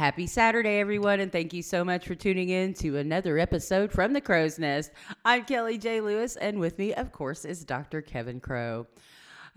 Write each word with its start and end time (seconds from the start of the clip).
Happy 0.00 0.26
Saturday, 0.26 0.78
everyone, 0.78 1.20
and 1.20 1.30
thank 1.30 1.52
you 1.52 1.60
so 1.62 1.84
much 1.84 2.06
for 2.06 2.14
tuning 2.14 2.48
in 2.48 2.72
to 2.72 2.96
another 2.96 3.38
episode 3.38 3.92
from 3.92 4.14
the 4.14 4.20
Crow's 4.22 4.58
Nest. 4.58 4.92
I'm 5.26 5.44
Kelly 5.44 5.76
J. 5.76 6.00
Lewis, 6.00 6.36
and 6.36 6.58
with 6.58 6.78
me, 6.78 6.94
of 6.94 7.12
course, 7.12 7.44
is 7.44 7.66
Dr. 7.66 8.00
Kevin 8.00 8.40
Crow. 8.40 8.86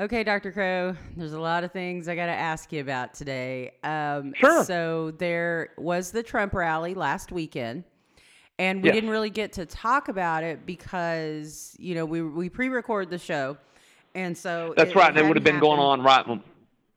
Okay, 0.01 0.21
Dr. 0.21 0.51
Crow, 0.51 0.97
there's 1.15 1.31
a 1.31 1.39
lot 1.39 1.63
of 1.63 1.71
things 1.71 2.09
I 2.09 2.17
got 2.17 2.25
to 2.25 2.33
ask 2.33 2.73
you 2.73 2.81
about 2.81 3.13
today. 3.13 3.71
Um, 3.85 4.33
Sure. 4.33 4.65
So, 4.65 5.11
there 5.11 5.69
was 5.77 6.11
the 6.11 6.21
Trump 6.21 6.53
rally 6.53 6.93
last 6.93 7.31
weekend, 7.31 7.85
and 8.59 8.83
we 8.83 8.89
Yes. 8.89 8.95
didn't 8.95 9.11
really 9.11 9.29
get 9.29 9.53
to 9.53 9.65
talk 9.65 10.09
about 10.09 10.43
it 10.43 10.65
because, 10.65 11.73
you 11.79 11.95
know, 11.95 12.03
we, 12.03 12.21
we 12.21 12.49
pre 12.49 12.67
recorded 12.67 13.09
the 13.09 13.17
show. 13.17 13.55
And 14.13 14.37
so 14.37 14.73
That's 14.75 14.93
right. 14.93 15.09
And 15.09 15.17
it 15.17 15.25
would 15.25 15.37
have 15.37 15.43
been 15.45 15.59
going 15.59 15.79
on 15.79 16.01
right. 16.01 16.25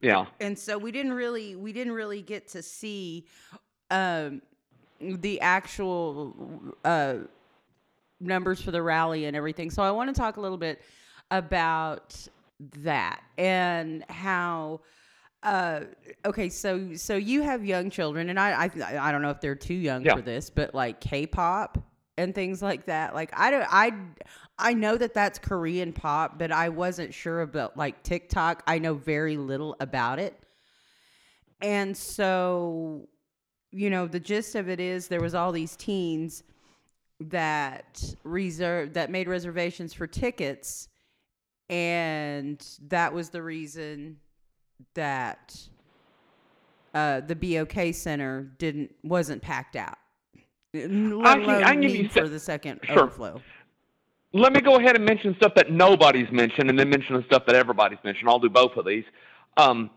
Yeah. 0.07 0.27
and 0.41 0.59
so 0.59 0.79
we 0.79 0.91
didn't 0.93 1.13
really 1.15 1.57
we 1.57 1.73
didn't 1.73 1.93
really 1.95 2.23
get 2.23 2.47
to 2.49 2.63
see 2.63 3.27
um 3.91 4.41
the 5.01 5.41
actual 5.41 6.35
uh 6.85 7.17
numbers 8.21 8.61
for 8.63 8.71
the 8.71 8.81
rally 8.83 9.27
and 9.27 9.37
everything 9.37 9.71
so 9.71 9.83
i 9.83 9.91
want 9.91 10.09
to 10.15 10.19
talk 10.19 10.37
a 10.37 10.41
little 10.41 10.57
bit 10.57 10.81
about 11.31 12.17
that 12.79 13.21
and 13.37 14.05
how 14.09 14.81
uh 15.43 15.81
okay 16.25 16.49
so 16.49 16.95
so 16.95 17.15
you 17.17 17.43
have 17.43 17.65
young 17.65 17.91
children 17.91 18.31
and 18.31 18.41
i 18.41 18.65
i, 18.65 19.09
I 19.09 19.13
don't 19.13 19.21
know 19.23 19.31
if 19.31 19.41
they're 19.41 19.55
too 19.55 19.75
young 19.75 20.03
Yeah. 20.05 20.15
for 20.17 20.23
this 20.23 20.49
but 20.49 20.75
like 20.75 21.01
k-pop 21.01 21.77
and 22.19 22.35
things 22.35 22.63
like 22.63 22.87
that 22.87 23.15
like 23.15 23.31
i 23.39 23.51
don't 23.51 23.67
i 23.71 23.93
i 24.59 24.73
know 24.73 24.97
that 24.97 25.15
that's 25.15 25.39
korean 25.39 25.93
pop 25.93 26.39
but 26.39 26.51
i 26.51 26.69
wasn't 26.69 27.13
sure 27.13 27.43
about 27.43 27.77
like 27.77 28.03
tiktok 28.03 28.63
i 28.67 28.79
know 28.79 28.95
very 28.95 29.37
little 29.37 29.77
about 29.81 30.19
it 30.19 30.35
and 31.61 31.97
so 31.97 33.07
you 33.71 33.91
know 33.91 34.07
the 34.07 34.21
gist 34.21 34.55
of 34.55 34.69
it 34.69 34.81
is 34.81 35.09
there 35.09 35.21
was 35.21 35.35
all 35.35 35.53
these 35.53 35.77
teens 35.77 36.43
that 37.21 38.03
reserved 38.25 38.95
that 38.95 39.11
made 39.11 39.29
reservations 39.29 39.93
for 39.93 40.07
tickets 40.07 40.89
and 41.69 42.65
that 42.89 43.13
was 43.13 43.31
the 43.31 43.43
reason 43.43 44.17
that 44.95 45.57
uh, 46.95 47.21
the 47.21 47.35
BOK 47.35 47.95
Center 47.95 48.43
didn't 48.59 48.95
wasn't 49.03 49.43
packed 49.43 49.77
out. 49.77 49.99
Let 50.85 51.39
I 51.39 51.43
alone 51.43 51.65
I 51.65 51.73
can 51.73 51.81
give 51.81 51.91
you 51.93 52.03
need 52.05 52.13
se- 52.13 52.21
for 52.21 52.29
the 52.29 52.39
second 52.39 52.81
Sure. 52.85 53.05
overflow. 53.05 53.41
Let 54.33 54.53
me 54.53 54.61
go 54.61 54.77
ahead 54.77 54.97
and 54.97 55.05
mention 55.05 55.35
stuff 55.37 55.55
that 55.55 55.71
nobody's 55.71 56.31
mentioned, 56.31 56.69
and 56.69 56.79
then 56.79 56.91
mention 56.91 57.17
the 57.17 57.23
stuff 57.25 57.47
that 57.47 57.57
everybody's 57.57 57.99
mentioned. 58.05 58.29
I'll 58.29 58.39
do 58.39 58.51
both 58.51 58.77
of 58.77 58.85
these. 58.85 59.05
Um, 59.57 59.91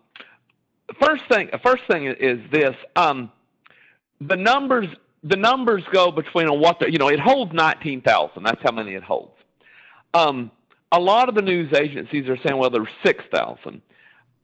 first 1.02 1.23
thing, 1.30 1.50
first 1.63 1.83
thing 1.89 2.05
is 2.05 2.39
this: 2.52 2.75
um, 2.95 3.31
the 4.22 4.35
numbers. 4.35 4.88
The 5.22 5.35
numbers 5.35 5.83
go 5.91 6.11
between 6.11 6.47
on 6.47 6.61
what 6.61 6.80
the, 6.80 6.89
you 6.89 6.97
know. 6.97 7.09
It 7.09 7.19
holds 7.19 7.52
nineteen 7.52 8.02
thousand. 8.02 8.44
That's 8.44 8.61
how 8.63 8.72
many 8.72 8.94
it 8.94 9.03
holds. 9.03 9.33
Um, 10.13 10.50
a 10.94 11.00
lot 11.00 11.27
of 11.27 11.35
the 11.35 11.41
news 11.41 11.73
agencies 11.73 12.30
are 12.30 12.38
saying, 12.38 12.57
well, 12.57 12.69
there's 12.69 12.88
six 13.03 13.22
thousand. 13.33 13.81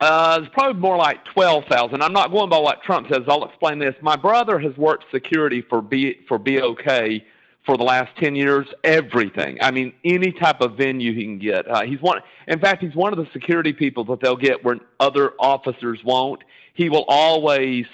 Uh, 0.01 0.41
it's 0.41 0.53
probably 0.53 0.79
more 0.81 0.97
like 0.97 1.23
12,000. 1.33 2.01
I'm 2.01 2.11
not 2.11 2.31
going 2.31 2.49
by 2.49 2.59
what 2.59 2.83
Trump 2.83 3.07
says. 3.09 3.21
I'll 3.27 3.45
explain 3.45 3.79
this. 3.79 3.95
My 4.01 4.17
brother 4.17 4.59
has 4.59 4.75
worked 4.77 5.05
security 5.11 5.61
for 5.61 5.81
B, 5.81 6.17
for 6.27 6.37
BOK 6.37 7.21
for 7.65 7.77
the 7.77 7.83
last 7.83 8.15
10 8.17 8.35
years, 8.35 8.67
everything. 8.83 9.57
I 9.61 9.71
mean, 9.71 9.93
any 10.03 10.31
type 10.31 10.61
of 10.61 10.77
venue 10.77 11.13
he 11.13 11.23
can 11.23 11.39
get. 11.39 11.69
Uh, 11.69 11.83
he's 11.83 12.01
one, 12.01 12.19
in 12.47 12.59
fact, 12.59 12.83
he's 12.83 12.95
one 12.95 13.11
of 13.11 13.17
the 13.17 13.27
security 13.33 13.73
people 13.73 14.03
that 14.05 14.19
they'll 14.21 14.35
get 14.35 14.63
where 14.63 14.77
other 14.99 15.33
officers 15.39 15.99
won't. 16.03 16.43
He 16.73 16.89
will 16.89 17.05
always 17.07 17.85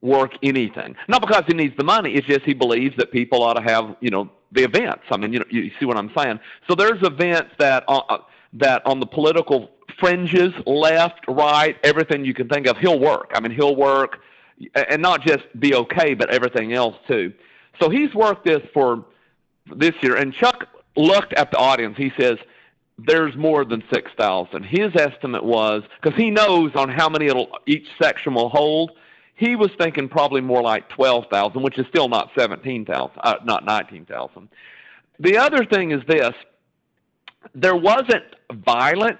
work 0.00 0.32
anything. 0.42 0.96
Not 1.08 1.20
because 1.20 1.44
he 1.46 1.52
needs 1.52 1.76
the 1.76 1.84
money, 1.84 2.14
it's 2.14 2.26
just 2.26 2.42
he 2.42 2.54
believes 2.54 2.96
that 2.96 3.12
people 3.12 3.42
ought 3.42 3.54
to 3.54 3.62
have, 3.62 3.96
you 4.00 4.10
know, 4.10 4.30
the 4.52 4.64
events. 4.64 5.04
I 5.10 5.18
mean, 5.18 5.32
you 5.32 5.40
know, 5.40 5.44
you 5.50 5.70
see 5.78 5.84
what 5.84 5.98
I'm 5.98 6.10
saying? 6.16 6.40
So 6.68 6.74
there's 6.74 7.02
events 7.02 7.50
that, 7.58 7.84
uh, 7.88 8.18
that 8.54 8.84
on 8.86 9.00
the 9.00 9.06
political 9.06 9.70
fringes, 9.98 10.52
left, 10.66 11.20
right, 11.28 11.76
everything 11.82 12.24
you 12.24 12.34
can 12.34 12.48
think 12.48 12.66
of, 12.66 12.76
he'll 12.78 12.98
work. 12.98 13.30
I 13.34 13.40
mean, 13.40 13.52
he'll 13.52 13.76
work, 13.76 14.20
and 14.74 15.00
not 15.00 15.22
just 15.22 15.44
be 15.58 15.74
okay, 15.74 16.14
but 16.14 16.30
everything 16.30 16.72
else 16.72 16.96
too. 17.08 17.32
So 17.80 17.88
he's 17.88 18.14
worked 18.14 18.44
this 18.44 18.62
for 18.74 19.04
this 19.74 19.94
year, 20.02 20.16
and 20.16 20.32
Chuck 20.34 20.68
looked 20.96 21.32
at 21.34 21.50
the 21.50 21.58
audience. 21.58 21.96
He 21.96 22.12
says, 22.18 22.38
"There's 22.98 23.36
more 23.36 23.64
than 23.64 23.82
six 23.92 24.10
thousand. 24.18 24.64
His 24.64 24.94
estimate 24.94 25.44
was 25.44 25.82
because 26.00 26.18
he 26.18 26.30
knows 26.30 26.72
on 26.74 26.88
how 26.88 27.08
many 27.08 27.30
each 27.66 27.88
section 28.00 28.34
will 28.34 28.48
hold. 28.48 28.92
He 29.36 29.56
was 29.56 29.70
thinking 29.78 30.08
probably 30.08 30.42
more 30.42 30.62
like 30.62 30.88
twelve 30.90 31.26
thousand, 31.30 31.62
which 31.62 31.78
is 31.78 31.86
still 31.86 32.08
not 32.08 32.30
seventeen 32.38 32.84
thousand, 32.84 33.18
uh, 33.22 33.36
not 33.44 33.64
nineteen 33.64 34.04
thousand. 34.04 34.48
The 35.18 35.38
other 35.38 35.64
thing 35.64 35.92
is 35.92 36.02
this: 36.06 36.34
there 37.54 37.76
wasn't 37.76 38.24
violent 38.52 39.18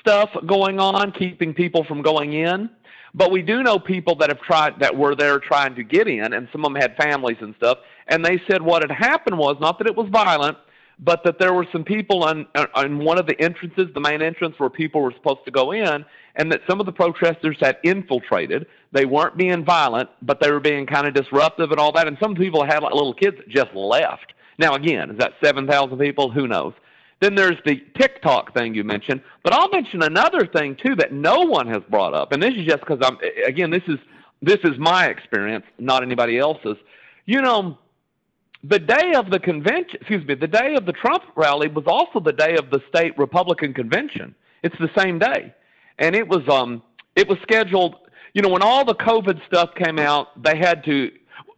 stuff 0.00 0.30
going 0.46 0.78
on, 0.80 1.12
keeping 1.12 1.54
people 1.54 1.84
from 1.84 2.02
going 2.02 2.32
in. 2.32 2.70
But 3.14 3.30
we 3.30 3.42
do 3.42 3.62
know 3.62 3.78
people 3.78 4.16
that 4.16 4.28
have 4.28 4.40
tried 4.40 4.80
that 4.80 4.96
were 4.96 5.14
there 5.14 5.38
trying 5.38 5.76
to 5.76 5.84
get 5.84 6.08
in, 6.08 6.32
and 6.32 6.48
some 6.50 6.64
of 6.64 6.72
them 6.72 6.80
had 6.80 6.96
families 6.96 7.36
and 7.40 7.54
stuff. 7.56 7.78
And 8.08 8.24
they 8.24 8.42
said 8.48 8.60
what 8.60 8.82
had 8.82 8.90
happened 8.90 9.38
was 9.38 9.56
not 9.60 9.78
that 9.78 9.86
it 9.86 9.96
was 9.96 10.08
violent, 10.10 10.58
but 10.98 11.22
that 11.24 11.38
there 11.38 11.52
were 11.54 11.66
some 11.72 11.84
people 11.84 12.24
on 12.24 12.46
on 12.74 12.98
one 12.98 13.18
of 13.18 13.26
the 13.26 13.40
entrances, 13.40 13.88
the 13.94 14.00
main 14.00 14.20
entrance 14.20 14.54
where 14.58 14.70
people 14.70 15.00
were 15.00 15.12
supposed 15.12 15.44
to 15.44 15.50
go 15.50 15.72
in, 15.72 16.04
and 16.36 16.50
that 16.50 16.60
some 16.68 16.80
of 16.80 16.86
the 16.86 16.92
protesters 16.92 17.56
had 17.60 17.78
infiltrated. 17.84 18.66
They 18.92 19.04
weren't 19.04 19.36
being 19.36 19.64
violent, 19.64 20.10
but 20.22 20.40
they 20.40 20.50
were 20.50 20.60
being 20.60 20.86
kind 20.86 21.06
of 21.06 21.14
disruptive 21.14 21.70
and 21.70 21.80
all 21.80 21.92
that. 21.92 22.08
And 22.08 22.16
some 22.20 22.34
people 22.34 22.64
had 22.64 22.82
like 22.82 22.94
little 22.94 23.14
kids 23.14 23.36
that 23.36 23.48
just 23.48 23.74
left. 23.74 24.32
Now 24.58 24.74
again, 24.74 25.10
is 25.10 25.18
that 25.18 25.32
seven 25.42 25.66
thousand 25.66 25.98
people? 25.98 26.30
Who 26.30 26.48
knows? 26.48 26.74
Then 27.24 27.36
there's 27.36 27.56
the 27.64 27.82
TikTok 27.98 28.52
thing 28.52 28.74
you 28.74 28.84
mentioned, 28.84 29.22
but 29.42 29.54
I'll 29.54 29.70
mention 29.70 30.02
another 30.02 30.46
thing 30.46 30.76
too 30.76 30.94
that 30.96 31.10
no 31.10 31.40
one 31.40 31.66
has 31.68 31.82
brought 31.88 32.12
up, 32.12 32.32
and 32.32 32.42
this 32.42 32.52
is 32.54 32.66
just 32.66 32.80
because 32.80 32.98
I'm 33.02 33.16
again 33.46 33.70
this 33.70 33.82
is 33.88 33.98
this 34.42 34.58
is 34.62 34.78
my 34.78 35.06
experience, 35.06 35.64
not 35.78 36.02
anybody 36.02 36.38
else's. 36.38 36.76
You 37.24 37.40
know, 37.40 37.78
the 38.62 38.78
day 38.78 39.14
of 39.16 39.30
the 39.30 39.38
convention, 39.38 39.96
excuse 40.02 40.22
me, 40.26 40.34
the 40.34 40.46
day 40.46 40.74
of 40.74 40.84
the 40.84 40.92
Trump 40.92 41.22
rally 41.34 41.68
was 41.68 41.84
also 41.86 42.20
the 42.20 42.34
day 42.34 42.56
of 42.56 42.68
the 42.68 42.82
state 42.90 43.16
Republican 43.16 43.72
convention. 43.72 44.34
It's 44.62 44.76
the 44.78 44.90
same 44.94 45.18
day, 45.18 45.54
and 45.98 46.14
it 46.14 46.28
was 46.28 46.46
um 46.50 46.82
it 47.16 47.26
was 47.26 47.38
scheduled. 47.40 47.94
You 48.34 48.42
know, 48.42 48.50
when 48.50 48.60
all 48.60 48.84
the 48.84 48.96
COVID 48.96 49.40
stuff 49.46 49.70
came 49.82 49.98
out, 49.98 50.42
they 50.42 50.58
had 50.58 50.84
to. 50.84 51.10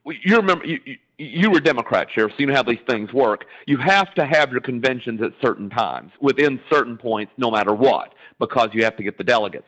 You 0.06 0.36
remember 0.36 0.64
you, 0.64 0.78
you, 1.18 1.50
were 1.50 1.60
Democrat, 1.60 2.08
Sheriff, 2.14 2.32
so 2.32 2.36
you 2.38 2.46
know 2.46 2.54
how 2.54 2.62
these 2.62 2.78
things 2.88 3.12
work. 3.12 3.46
You 3.66 3.76
have 3.78 4.14
to 4.14 4.24
have 4.24 4.52
your 4.52 4.60
conventions 4.60 5.20
at 5.20 5.32
certain 5.42 5.68
times, 5.68 6.12
within 6.20 6.60
certain 6.70 6.96
points, 6.96 7.32
no 7.36 7.50
matter 7.50 7.74
what, 7.74 8.14
because 8.38 8.68
you 8.72 8.84
have 8.84 8.96
to 8.98 9.02
get 9.02 9.18
the 9.18 9.24
delegates. 9.24 9.66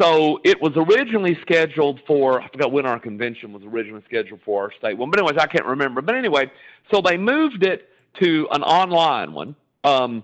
So 0.00 0.40
it 0.44 0.60
was 0.62 0.72
originally 0.76 1.36
scheduled 1.42 2.00
for, 2.06 2.40
I 2.40 2.48
forgot 2.48 2.72
when 2.72 2.86
our 2.86 3.00
convention 3.00 3.52
was 3.52 3.62
originally 3.64 4.02
scheduled 4.06 4.40
for 4.44 4.64
our 4.64 4.72
state 4.78 4.96
one, 4.96 5.10
but 5.10 5.18
anyways, 5.18 5.38
I 5.38 5.46
can't 5.46 5.66
remember. 5.66 6.00
But 6.00 6.14
anyway, 6.14 6.50
so 6.92 7.02
they 7.02 7.16
moved 7.16 7.64
it 7.64 7.88
to 8.20 8.48
an 8.52 8.62
online 8.62 9.32
one. 9.32 9.56
Um, 9.84 10.22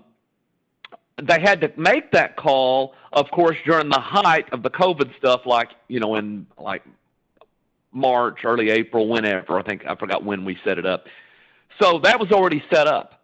they 1.21 1.39
had 1.39 1.61
to 1.61 1.71
make 1.77 2.11
that 2.11 2.35
call, 2.35 2.93
of 3.13 3.29
course, 3.31 3.57
during 3.65 3.89
the 3.89 3.99
height 3.99 4.51
of 4.53 4.63
the 4.63 4.69
COVID 4.69 5.15
stuff, 5.17 5.41
like, 5.45 5.69
you 5.87 5.99
know, 5.99 6.15
in 6.15 6.45
like 6.57 6.83
March, 7.95 8.39
early 8.43 8.69
April, 8.69 9.07
whenever. 9.07 9.57
I 9.57 9.63
think 9.63 9.85
I 9.87 9.95
forgot 9.95 10.23
when 10.23 10.45
we 10.45 10.57
set 10.63 10.77
it 10.77 10.85
up. 10.85 11.05
So 11.81 11.99
that 12.03 12.19
was 12.19 12.31
already 12.31 12.63
set 12.71 12.87
up. 12.87 13.23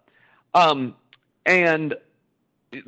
Um, 0.53 0.95
and 1.45 1.95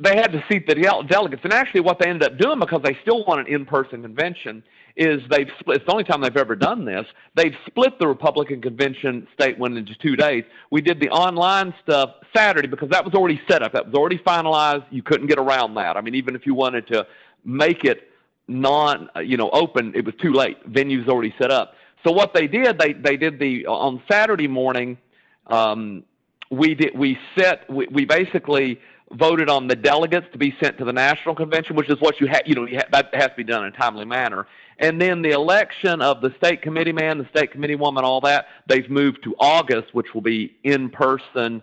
they 0.00 0.16
had 0.16 0.32
to 0.32 0.42
seat 0.50 0.66
the 0.66 0.74
del- 0.74 1.02
delegates. 1.02 1.42
And 1.44 1.52
actually, 1.52 1.80
what 1.80 1.98
they 1.98 2.08
ended 2.08 2.32
up 2.32 2.38
doing, 2.38 2.58
because 2.58 2.80
they 2.82 2.96
still 3.02 3.24
want 3.26 3.46
an 3.46 3.54
in 3.54 3.66
person 3.66 4.02
convention, 4.02 4.62
is 4.96 5.20
they've 5.30 5.48
split. 5.60 5.78
It's 5.78 5.86
the 5.86 5.92
only 5.92 6.04
time 6.04 6.22
they've 6.22 6.36
ever 6.36 6.56
done 6.56 6.84
this. 6.84 7.04
They've 7.34 7.54
split 7.66 7.98
the 7.98 8.06
Republican 8.06 8.62
convention 8.62 9.26
state 9.34 9.58
one 9.58 9.76
into 9.76 9.94
two 9.96 10.16
days. 10.16 10.44
We 10.70 10.80
did 10.80 11.00
the 11.00 11.10
online 11.10 11.74
stuff 11.82 12.10
Saturday 12.34 12.68
because 12.68 12.88
that 12.90 13.04
was 13.04 13.14
already 13.14 13.40
set 13.48 13.62
up. 13.62 13.72
That 13.72 13.86
was 13.86 13.94
already 13.94 14.18
finalized. 14.18 14.86
You 14.90 15.02
couldn't 15.02 15.26
get 15.26 15.38
around 15.38 15.74
that. 15.74 15.96
I 15.96 16.00
mean, 16.00 16.14
even 16.14 16.34
if 16.34 16.46
you 16.46 16.54
wanted 16.54 16.86
to 16.88 17.06
make 17.44 17.84
it 17.84 18.08
non, 18.48 19.08
you 19.22 19.36
know, 19.36 19.50
open, 19.50 19.92
it 19.94 20.04
was 20.04 20.14
too 20.20 20.32
late. 20.32 20.58
Venue's 20.66 21.08
already 21.08 21.34
set 21.38 21.50
up. 21.50 21.74
So 22.06 22.12
what 22.12 22.34
they 22.34 22.46
did, 22.46 22.78
they 22.78 22.92
they 22.92 23.16
did 23.16 23.38
the 23.38 23.66
on 23.66 24.02
Saturday 24.10 24.48
morning. 24.48 24.98
Um, 25.46 26.04
we 26.50 26.74
did 26.74 26.96
we 26.96 27.18
set 27.36 27.68
we, 27.70 27.86
we 27.90 28.04
basically 28.04 28.78
voted 29.12 29.48
on 29.48 29.68
the 29.68 29.76
delegates 29.76 30.26
to 30.32 30.38
be 30.38 30.54
sent 30.62 30.76
to 30.78 30.84
the 30.84 30.92
national 30.92 31.34
convention, 31.34 31.76
which 31.76 31.88
is 31.88 31.98
what 32.00 32.20
you 32.20 32.26
have. 32.26 32.42
You 32.46 32.54
know, 32.54 32.66
you 32.66 32.78
ha- 32.78 32.88
that 32.92 33.14
has 33.14 33.28
to 33.28 33.36
be 33.36 33.44
done 33.44 33.64
in 33.64 33.72
a 33.72 33.76
timely 33.76 34.04
manner. 34.04 34.46
And 34.78 35.00
then 35.00 35.22
the 35.22 35.30
election 35.30 36.02
of 36.02 36.20
the 36.20 36.34
state 36.36 36.60
committee 36.60 36.92
man, 36.92 37.18
the 37.18 37.28
state 37.28 37.52
committee 37.52 37.76
woman, 37.76 38.04
all 38.04 38.20
that 38.22 38.46
they've 38.68 38.88
moved 38.90 39.22
to 39.24 39.34
August, 39.38 39.94
which 39.94 40.12
will 40.14 40.20
be 40.20 40.56
in 40.64 40.90
person. 40.90 41.62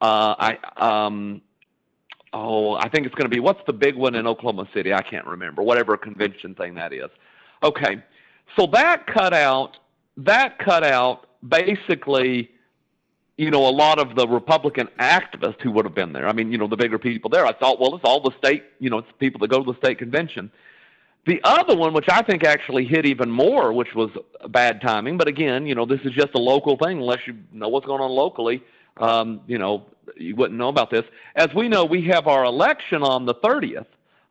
Uh, 0.00 0.34
I 0.38 0.58
um, 0.76 1.42
oh, 2.32 2.74
I 2.74 2.88
think 2.88 3.06
it's 3.06 3.14
going 3.14 3.30
to 3.30 3.34
be 3.34 3.40
what's 3.40 3.60
the 3.66 3.72
big 3.72 3.96
one 3.96 4.14
in 4.14 4.26
Oklahoma 4.26 4.68
City? 4.74 4.92
I 4.92 5.02
can't 5.02 5.26
remember. 5.26 5.62
Whatever 5.62 5.96
convention 5.96 6.54
thing 6.54 6.74
that 6.74 6.92
is. 6.92 7.10
Okay, 7.62 8.02
so 8.56 8.66
that 8.72 9.06
cut 9.06 9.32
out 9.32 9.76
that 10.16 10.58
cut 10.58 10.84
out 10.84 11.26
basically 11.48 12.50
you 13.36 13.50
know, 13.50 13.66
a 13.66 13.70
lot 13.70 13.98
of 13.98 14.14
the 14.14 14.28
Republican 14.28 14.88
activists 14.98 15.60
who 15.62 15.70
would 15.72 15.84
have 15.84 15.94
been 15.94 16.12
there. 16.12 16.28
I 16.28 16.32
mean, 16.32 16.52
you 16.52 16.58
know, 16.58 16.68
the 16.68 16.76
bigger 16.76 16.98
people 16.98 17.30
there. 17.30 17.46
I 17.46 17.52
thought, 17.52 17.80
well, 17.80 17.94
it's 17.94 18.04
all 18.04 18.20
the 18.20 18.30
state, 18.38 18.64
you 18.78 18.90
know, 18.90 18.98
it's 18.98 19.08
people 19.18 19.40
that 19.40 19.48
go 19.48 19.62
to 19.62 19.72
the 19.72 19.78
state 19.78 19.98
convention. 19.98 20.50
The 21.26 21.40
other 21.44 21.76
one, 21.76 21.94
which 21.94 22.08
I 22.08 22.22
think 22.22 22.44
actually 22.44 22.84
hit 22.84 23.06
even 23.06 23.30
more, 23.30 23.72
which 23.72 23.94
was 23.94 24.10
bad 24.48 24.80
timing, 24.80 25.16
but 25.16 25.28
again, 25.28 25.66
you 25.66 25.74
know, 25.74 25.86
this 25.86 26.00
is 26.04 26.12
just 26.12 26.34
a 26.34 26.38
local 26.38 26.76
thing. 26.76 26.98
Unless 26.98 27.26
you 27.26 27.36
know 27.52 27.68
what's 27.68 27.86
going 27.86 28.00
on 28.00 28.10
locally, 28.10 28.62
um, 28.98 29.40
you 29.46 29.56
know, 29.56 29.86
you 30.16 30.36
wouldn't 30.36 30.58
know 30.58 30.68
about 30.68 30.90
this. 30.90 31.04
As 31.36 31.48
we 31.54 31.68
know, 31.68 31.84
we 31.84 32.06
have 32.08 32.26
our 32.26 32.44
election 32.44 33.02
on 33.02 33.26
the 33.26 33.34
30th 33.34 33.86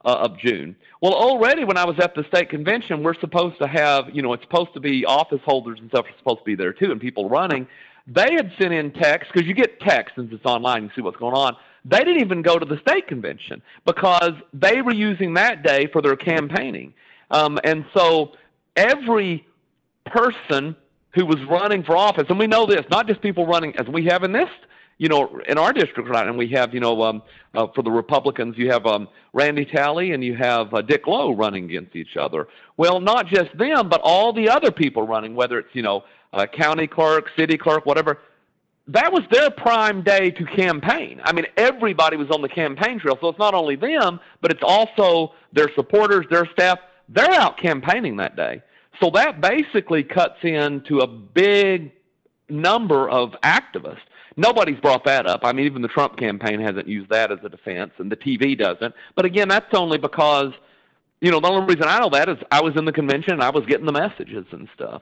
uh, 0.05 0.09
of 0.09 0.37
June. 0.37 0.75
Well, 1.01 1.13
already 1.13 1.63
when 1.63 1.77
I 1.77 1.85
was 1.85 1.95
at 1.99 2.15
the 2.15 2.23
state 2.25 2.49
convention, 2.49 3.03
we're 3.03 3.19
supposed 3.19 3.57
to 3.61 3.67
have, 3.67 4.05
you 4.13 4.21
know, 4.21 4.33
it's 4.33 4.43
supposed 4.43 4.73
to 4.73 4.79
be 4.79 5.05
office 5.05 5.41
holders 5.45 5.79
and 5.79 5.89
stuff 5.89 6.05
are 6.05 6.17
supposed 6.17 6.39
to 6.39 6.45
be 6.45 6.55
there 6.55 6.73
too, 6.73 6.91
and 6.91 6.99
people 6.99 7.29
running. 7.29 7.67
They 8.07 8.33
had 8.33 8.51
sent 8.59 8.73
in 8.73 8.91
text 8.91 9.31
because 9.31 9.47
you 9.47 9.53
get 9.53 9.79
text 9.79 10.15
since 10.15 10.31
it's 10.31 10.45
online, 10.45 10.83
you 10.83 10.89
see 10.95 11.01
what's 11.01 11.17
going 11.17 11.35
on. 11.35 11.55
They 11.85 11.99
didn't 11.99 12.21
even 12.21 12.41
go 12.41 12.59
to 12.59 12.65
the 12.65 12.79
state 12.79 13.07
convention 13.07 13.61
because 13.85 14.33
they 14.53 14.81
were 14.81 14.93
using 14.93 15.33
that 15.35 15.63
day 15.63 15.87
for 15.91 16.01
their 16.01 16.15
campaigning. 16.15 16.93
Um, 17.31 17.59
and 17.63 17.85
so 17.95 18.33
every 18.75 19.47
person 20.05 20.75
who 21.13 21.25
was 21.25 21.37
running 21.49 21.83
for 21.83 21.97
office, 21.97 22.25
and 22.29 22.37
we 22.37 22.47
know 22.47 22.65
this, 22.65 22.85
not 22.89 23.07
just 23.07 23.21
people 23.21 23.45
running 23.45 23.75
as 23.77 23.87
we 23.87 24.05
have 24.05 24.23
in 24.23 24.31
this, 24.31 24.49
you 25.01 25.07
know, 25.07 25.41
in 25.47 25.57
our 25.57 25.73
district 25.73 26.07
right, 26.09 26.27
and 26.27 26.37
we 26.37 26.47
have, 26.49 26.75
you 26.75 26.79
know, 26.79 27.01
um, 27.01 27.23
uh, 27.55 27.65
for 27.73 27.81
the 27.81 27.89
Republicans, 27.89 28.55
you 28.55 28.69
have 28.69 28.85
um, 28.85 29.07
Randy 29.33 29.65
Talley 29.65 30.11
and 30.11 30.23
you 30.23 30.35
have 30.35 30.71
uh, 30.75 30.83
Dick 30.83 31.07
Lowe 31.07 31.33
running 31.33 31.65
against 31.65 31.95
each 31.95 32.17
other. 32.17 32.47
Well, 32.77 32.99
not 32.99 33.25
just 33.25 33.49
them, 33.57 33.89
but 33.89 33.99
all 34.03 34.31
the 34.31 34.47
other 34.47 34.69
people 34.69 35.07
running, 35.07 35.33
whether 35.33 35.57
it's, 35.57 35.73
you 35.73 35.81
know, 35.81 36.03
uh, 36.33 36.45
county 36.45 36.85
clerk, 36.85 37.31
city 37.35 37.57
clerk, 37.57 37.87
whatever. 37.87 38.19
That 38.89 39.11
was 39.11 39.23
their 39.31 39.49
prime 39.49 40.03
day 40.03 40.29
to 40.29 40.45
campaign. 40.45 41.19
I 41.23 41.33
mean, 41.33 41.47
everybody 41.57 42.15
was 42.15 42.29
on 42.29 42.43
the 42.43 42.49
campaign 42.49 42.99
trail. 42.99 43.17
So 43.19 43.29
it's 43.29 43.39
not 43.39 43.55
only 43.55 43.75
them, 43.75 44.19
but 44.39 44.51
it's 44.51 44.63
also 44.63 45.33
their 45.51 45.71
supporters, 45.73 46.27
their 46.29 46.45
staff. 46.53 46.77
They're 47.09 47.31
out 47.31 47.57
campaigning 47.57 48.17
that 48.17 48.35
day. 48.35 48.61
So 49.01 49.09
that 49.15 49.41
basically 49.41 50.03
cuts 50.03 50.43
into 50.43 50.99
a 50.99 51.07
big 51.07 51.91
number 52.49 53.09
of 53.09 53.31
activists. 53.41 53.97
Nobody's 54.37 54.79
brought 54.79 55.03
that 55.05 55.27
up. 55.27 55.41
I 55.43 55.51
mean, 55.51 55.65
even 55.65 55.81
the 55.81 55.87
Trump 55.87 56.17
campaign 56.17 56.61
hasn't 56.61 56.87
used 56.87 57.09
that 57.09 57.31
as 57.31 57.39
a 57.43 57.49
defense, 57.49 57.91
and 57.97 58.11
the 58.11 58.15
TV 58.15 58.57
doesn't. 58.57 58.93
But 59.15 59.25
again, 59.25 59.49
that's 59.49 59.73
only 59.73 59.97
because, 59.97 60.53
you 61.19 61.31
know, 61.31 61.39
the 61.39 61.49
only 61.49 61.73
reason 61.73 61.87
I 61.87 61.99
know 61.99 62.09
that 62.09 62.29
is 62.29 62.37
I 62.49 62.61
was 62.61 62.75
in 62.77 62.85
the 62.85 62.93
convention 62.93 63.33
and 63.33 63.43
I 63.43 63.49
was 63.49 63.65
getting 63.65 63.85
the 63.85 63.91
messages 63.91 64.45
and 64.51 64.69
stuff. 64.73 65.01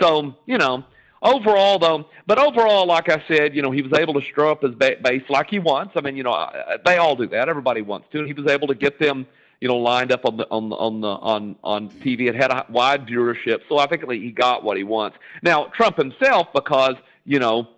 So, 0.00 0.34
you 0.46 0.58
know, 0.58 0.84
overall 1.22 1.78
though, 1.78 2.06
but 2.26 2.38
overall, 2.38 2.86
like 2.86 3.08
I 3.08 3.22
said, 3.28 3.54
you 3.54 3.62
know, 3.62 3.70
he 3.70 3.82
was 3.82 3.92
able 3.98 4.14
to 4.14 4.22
stir 4.22 4.50
up 4.50 4.62
his 4.62 4.74
base 4.74 5.22
like 5.28 5.48
he 5.50 5.58
wants. 5.58 5.94
I 5.96 6.00
mean, 6.00 6.16
you 6.16 6.22
know, 6.22 6.50
they 6.84 6.96
all 6.96 7.16
do 7.16 7.28
that. 7.28 7.48
Everybody 7.48 7.82
wants 7.82 8.08
to. 8.12 8.18
And 8.18 8.26
he 8.26 8.34
was 8.34 8.50
able 8.50 8.66
to 8.68 8.74
get 8.74 8.98
them, 8.98 9.26
you 9.60 9.68
know, 9.68 9.76
lined 9.76 10.12
up 10.12 10.24
on 10.24 10.36
the 10.36 10.48
on 10.50 10.68
the 10.68 10.76
on 10.76 11.00
the 11.00 11.08
on 11.08 11.56
on 11.62 11.88
TV. 11.88 12.28
It 12.28 12.34
had 12.34 12.50
a 12.50 12.66
wide 12.68 13.06
viewership, 13.06 13.60
so 13.68 13.78
I 13.78 13.86
think 13.86 14.10
he 14.10 14.30
got 14.30 14.64
what 14.64 14.76
he 14.76 14.84
wants. 14.84 15.16
Now, 15.42 15.66
Trump 15.66 15.96
himself, 15.96 16.48
because 16.52 16.96
you 17.24 17.38
know, 17.38 17.68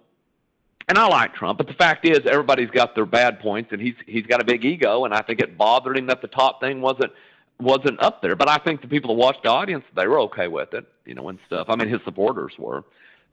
and 0.88 0.98
I 0.98 1.06
like 1.08 1.34
Trump, 1.34 1.58
but 1.58 1.66
the 1.66 1.74
fact 1.74 2.06
is, 2.06 2.20
everybody's 2.26 2.70
got 2.70 2.94
their 2.94 3.06
bad 3.06 3.40
points, 3.40 3.72
and 3.72 3.80
he's 3.80 3.94
he's 4.06 4.26
got 4.26 4.40
a 4.40 4.44
big 4.44 4.64
ego, 4.64 5.04
and 5.04 5.12
I 5.12 5.22
think 5.22 5.40
it 5.40 5.58
bothered 5.58 5.98
him 5.98 6.06
that 6.06 6.22
the 6.22 6.28
top 6.28 6.60
thing 6.60 6.80
wasn't 6.80 7.12
wasn't 7.58 8.02
up 8.02 8.22
there. 8.22 8.36
But 8.36 8.48
I 8.48 8.58
think 8.58 8.82
the 8.82 8.88
people 8.88 9.14
that 9.14 9.20
watched 9.20 9.42
the 9.42 9.50
audience, 9.50 9.84
they 9.94 10.06
were 10.06 10.20
okay 10.20 10.48
with 10.48 10.74
it, 10.74 10.86
you 11.04 11.14
know, 11.14 11.28
and 11.28 11.38
stuff. 11.46 11.66
I 11.68 11.76
mean, 11.76 11.88
his 11.88 12.00
supporters 12.04 12.52
were. 12.58 12.84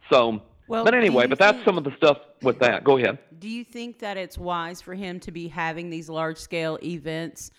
So, 0.09 0.41
well, 0.67 0.83
but 0.83 0.95
anyway, 0.95 1.27
but 1.27 1.37
that's 1.37 1.63
some 1.63 1.77
of 1.77 1.83
the 1.83 1.95
stuff 1.97 2.17
with 2.41 2.59
that. 2.59 2.83
Go 2.83 2.97
ahead. 2.97 3.19
Do 3.39 3.47
you 3.47 3.63
think 3.63 3.99
that 3.99 4.17
it's 4.17 4.37
wise 4.37 4.81
for 4.81 4.95
him 4.95 5.19
to 5.21 5.31
be 5.31 5.47
having 5.47 5.89
these 5.89 6.09
large 6.09 6.37
scale 6.37 6.79
events 6.81 7.51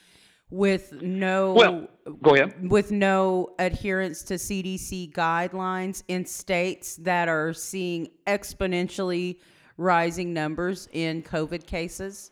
with 0.51 0.93
no 1.03 1.53
well, 1.53 1.89
go 2.23 2.35
ahead. 2.35 2.71
with 2.71 2.91
no 2.91 3.51
adherence 3.59 4.23
to 4.25 4.35
CDC 4.35 5.13
guidelines 5.13 6.03
in 6.09 6.25
states 6.27 6.97
that 6.97 7.29
are 7.29 7.53
seeing 7.53 8.09
exponentially 8.27 9.39
rising 9.77 10.33
numbers 10.33 10.89
in 10.93 11.23
COVID 11.23 11.67
cases? 11.67 12.31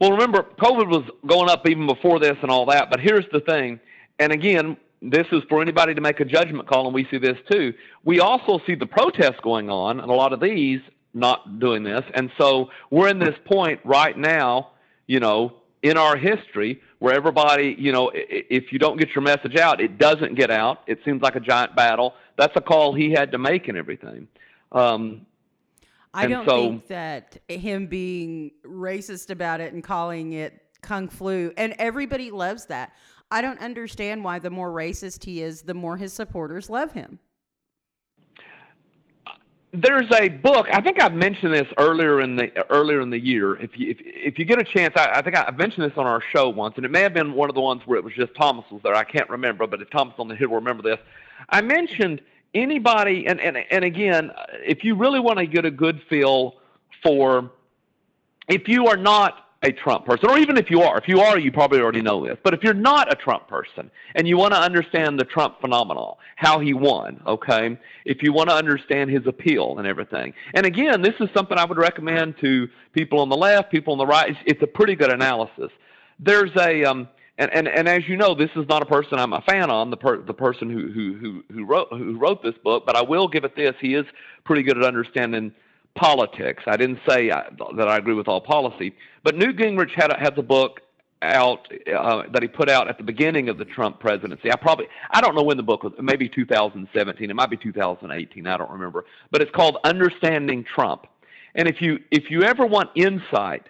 Well, 0.00 0.12
remember, 0.12 0.44
COVID 0.60 0.88
was 0.88 1.04
going 1.26 1.50
up 1.50 1.68
even 1.68 1.86
before 1.86 2.20
this 2.20 2.36
and 2.42 2.50
all 2.50 2.66
that. 2.66 2.90
But 2.90 3.00
here's 3.00 3.26
the 3.32 3.40
thing, 3.40 3.80
and 4.18 4.32
again, 4.32 4.76
this 5.00 5.26
is 5.32 5.42
for 5.48 5.62
anybody 5.62 5.94
to 5.94 6.00
make 6.00 6.20
a 6.20 6.24
judgment 6.24 6.68
call, 6.68 6.86
and 6.86 6.94
we 6.94 7.06
see 7.10 7.18
this 7.18 7.36
too. 7.50 7.72
We 8.04 8.20
also 8.20 8.60
see 8.66 8.74
the 8.74 8.86
protests 8.86 9.38
going 9.42 9.70
on, 9.70 10.00
and 10.00 10.10
a 10.10 10.14
lot 10.14 10.32
of 10.32 10.40
these 10.40 10.80
not 11.14 11.58
doing 11.58 11.82
this. 11.82 12.02
And 12.14 12.30
so 12.38 12.70
we're 12.90 13.08
in 13.08 13.18
this 13.18 13.34
point 13.44 13.80
right 13.84 14.16
now, 14.16 14.70
you 15.06 15.20
know, 15.20 15.54
in 15.82 15.96
our 15.96 16.16
history 16.16 16.80
where 16.98 17.14
everybody, 17.14 17.76
you 17.78 17.92
know, 17.92 18.10
if 18.14 18.72
you 18.72 18.78
don't 18.78 18.98
get 18.98 19.14
your 19.14 19.22
message 19.22 19.56
out, 19.56 19.80
it 19.80 19.98
doesn't 19.98 20.34
get 20.34 20.50
out. 20.50 20.82
It 20.86 20.98
seems 21.04 21.22
like 21.22 21.36
a 21.36 21.40
giant 21.40 21.76
battle. 21.76 22.14
That's 22.36 22.54
a 22.56 22.60
call 22.60 22.94
he 22.94 23.12
had 23.12 23.30
to 23.32 23.38
make 23.38 23.68
and 23.68 23.78
everything. 23.78 24.26
Um, 24.72 25.26
I 26.14 26.26
don't 26.26 26.48
so, 26.48 26.56
think 26.56 26.88
that 26.88 27.38
him 27.48 27.86
being 27.86 28.52
racist 28.64 29.30
about 29.30 29.60
it 29.60 29.72
and 29.72 29.84
calling 29.84 30.32
it 30.32 30.62
kung 30.82 31.08
flu, 31.08 31.52
and 31.56 31.74
everybody 31.78 32.30
loves 32.30 32.66
that. 32.66 32.92
I 33.30 33.42
don't 33.42 33.60
understand 33.60 34.24
why 34.24 34.38
the 34.38 34.50
more 34.50 34.70
racist 34.70 35.24
he 35.24 35.42
is, 35.42 35.62
the 35.62 35.74
more 35.74 35.96
his 35.96 36.12
supporters 36.12 36.70
love 36.70 36.92
him. 36.92 37.18
There's 39.70 40.10
a 40.18 40.28
book. 40.30 40.66
I 40.72 40.80
think 40.80 41.02
I've 41.02 41.12
mentioned 41.12 41.52
this 41.52 41.66
earlier 41.76 42.22
in 42.22 42.36
the 42.36 42.50
earlier 42.70 43.02
in 43.02 43.10
the 43.10 43.18
year. 43.18 43.54
If 43.56 43.72
you 43.76 43.90
if, 43.90 43.98
if 44.00 44.38
you 44.38 44.46
get 44.46 44.58
a 44.58 44.64
chance, 44.64 44.94
I, 44.96 45.10
I 45.16 45.22
think 45.22 45.36
I, 45.36 45.50
mentioned 45.50 45.84
this 45.84 45.98
on 45.98 46.06
our 46.06 46.22
show 46.34 46.48
once, 46.48 46.74
and 46.76 46.86
it 46.86 46.90
may 46.90 47.02
have 47.02 47.12
been 47.12 47.34
one 47.34 47.50
of 47.50 47.54
the 47.54 47.60
ones 47.60 47.82
where 47.84 47.98
it 47.98 48.04
was 48.04 48.14
just 48.14 48.34
Thomas 48.34 48.64
was 48.72 48.80
there. 48.82 48.94
I 48.94 49.04
can't 49.04 49.28
remember, 49.28 49.66
but 49.66 49.82
if 49.82 49.90
Thomas 49.90 50.14
on 50.18 50.28
the 50.28 50.34
hill 50.34 50.48
will 50.48 50.56
remember 50.56 50.82
this. 50.82 50.98
I 51.50 51.60
mentioned 51.60 52.22
anybody, 52.54 53.26
and, 53.26 53.40
and, 53.40 53.56
and 53.70 53.84
again, 53.84 54.30
if 54.64 54.84
you 54.84 54.94
really 54.94 55.20
want 55.20 55.38
to 55.38 55.46
get 55.46 55.64
a 55.64 55.70
good 55.70 56.00
feel 56.08 56.56
for, 57.02 57.50
if 58.48 58.68
you 58.68 58.86
are 58.86 58.96
not 58.96 59.44
a 59.64 59.72
Trump 59.72 60.06
person, 60.06 60.30
or 60.30 60.38
even 60.38 60.56
if 60.56 60.70
you 60.70 60.82
are, 60.82 60.96
if 60.98 61.08
you 61.08 61.20
are, 61.20 61.36
you 61.36 61.50
probably 61.50 61.80
already 61.80 62.00
know 62.00 62.24
this, 62.24 62.38
but 62.44 62.54
if 62.54 62.62
you're 62.62 62.74
not 62.74 63.12
a 63.12 63.16
Trump 63.16 63.48
person 63.48 63.90
and 64.14 64.28
you 64.28 64.36
want 64.36 64.54
to 64.54 64.60
understand 64.60 65.18
the 65.18 65.24
Trump 65.24 65.60
phenomenon, 65.60 66.14
how 66.36 66.60
he 66.60 66.74
won, 66.74 67.20
okay, 67.26 67.76
if 68.04 68.22
you 68.22 68.32
want 68.32 68.48
to 68.48 68.54
understand 68.54 69.10
his 69.10 69.26
appeal 69.26 69.78
and 69.78 69.86
everything, 69.86 70.32
and 70.54 70.64
again, 70.64 71.02
this 71.02 71.14
is 71.18 71.28
something 71.34 71.58
I 71.58 71.64
would 71.64 71.78
recommend 71.78 72.36
to 72.40 72.68
people 72.92 73.18
on 73.18 73.28
the 73.28 73.36
left, 73.36 73.72
people 73.72 73.92
on 73.92 73.98
the 73.98 74.06
right, 74.06 74.30
it's, 74.30 74.38
it's 74.46 74.62
a 74.62 74.66
pretty 74.66 74.94
good 74.94 75.10
analysis. 75.10 75.70
There's 76.20 76.54
a, 76.56 76.84
um, 76.84 77.08
and, 77.38 77.54
and 77.54 77.68
and 77.68 77.88
as 77.88 78.06
you 78.08 78.16
know, 78.16 78.34
this 78.34 78.50
is 78.56 78.68
not 78.68 78.82
a 78.82 78.86
person 78.86 79.18
I'm 79.18 79.32
a 79.32 79.40
fan 79.42 79.70
on 79.70 79.90
the 79.90 79.96
per, 79.96 80.20
the 80.20 80.34
person 80.34 80.68
who 80.68 80.88
who 80.92 81.14
who 81.14 81.44
who 81.54 81.64
wrote 81.64 81.88
who 81.90 82.18
wrote 82.18 82.42
this 82.42 82.56
book, 82.64 82.84
but 82.84 82.96
I 82.96 83.02
will 83.02 83.28
give 83.28 83.44
it 83.44 83.54
this: 83.54 83.74
he 83.80 83.94
is 83.94 84.04
pretty 84.44 84.64
good 84.64 84.76
at 84.76 84.84
understanding 84.84 85.52
politics. 85.94 86.64
I 86.66 86.76
didn't 86.76 86.98
say 87.08 87.30
I, 87.30 87.42
uh, 87.42 87.72
that 87.76 87.88
I 87.88 87.96
agree 87.96 88.14
with 88.14 88.26
all 88.26 88.40
policy, 88.40 88.94
but 89.22 89.36
Newt 89.36 89.56
Gingrich 89.56 89.92
had 89.94 90.12
has 90.18 90.32
a 90.36 90.42
book 90.42 90.80
out 91.22 91.68
uh, 91.96 92.24
that 92.32 92.42
he 92.42 92.48
put 92.48 92.68
out 92.68 92.88
at 92.88 92.98
the 92.98 93.04
beginning 93.04 93.48
of 93.48 93.56
the 93.56 93.64
Trump 93.64 94.00
presidency. 94.00 94.50
I 94.50 94.56
probably 94.56 94.88
I 95.12 95.20
don't 95.20 95.36
know 95.36 95.44
when 95.44 95.56
the 95.56 95.62
book 95.62 95.84
was, 95.84 95.92
maybe 96.00 96.28
2017, 96.28 97.30
it 97.30 97.34
might 97.34 97.50
be 97.50 97.56
2018, 97.56 98.46
I 98.48 98.56
don't 98.56 98.70
remember, 98.70 99.04
but 99.30 99.42
it's 99.42 99.50
called 99.52 99.78
Understanding 99.84 100.64
Trump. 100.64 101.06
And 101.54 101.68
if 101.68 101.80
you 101.80 102.00
if 102.10 102.32
you 102.32 102.42
ever 102.42 102.66
want 102.66 102.90
insight 102.96 103.68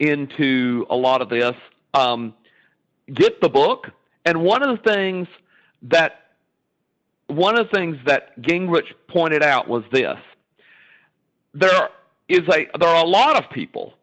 into 0.00 0.84
a 0.90 0.96
lot 0.96 1.22
of 1.22 1.30
this. 1.30 1.54
Um, 1.94 2.34
get 3.14 3.40
the 3.40 3.48
book. 3.48 3.90
And 4.24 4.42
one 4.42 4.62
of 4.62 4.76
the 4.76 4.90
things 4.90 5.28
that 5.82 6.22
one 7.28 7.58
of 7.58 7.68
the 7.68 7.76
things 7.76 7.96
that 8.06 8.40
Gingrich 8.40 8.92
pointed 9.08 9.42
out 9.42 9.68
was 9.68 9.84
this: 9.92 10.16
there 11.54 11.88
is 12.28 12.42
a 12.48 12.66
there 12.78 12.88
are 12.88 13.04
a 13.04 13.08
lot 13.08 13.36
of 13.36 13.50
people, 13.50 13.94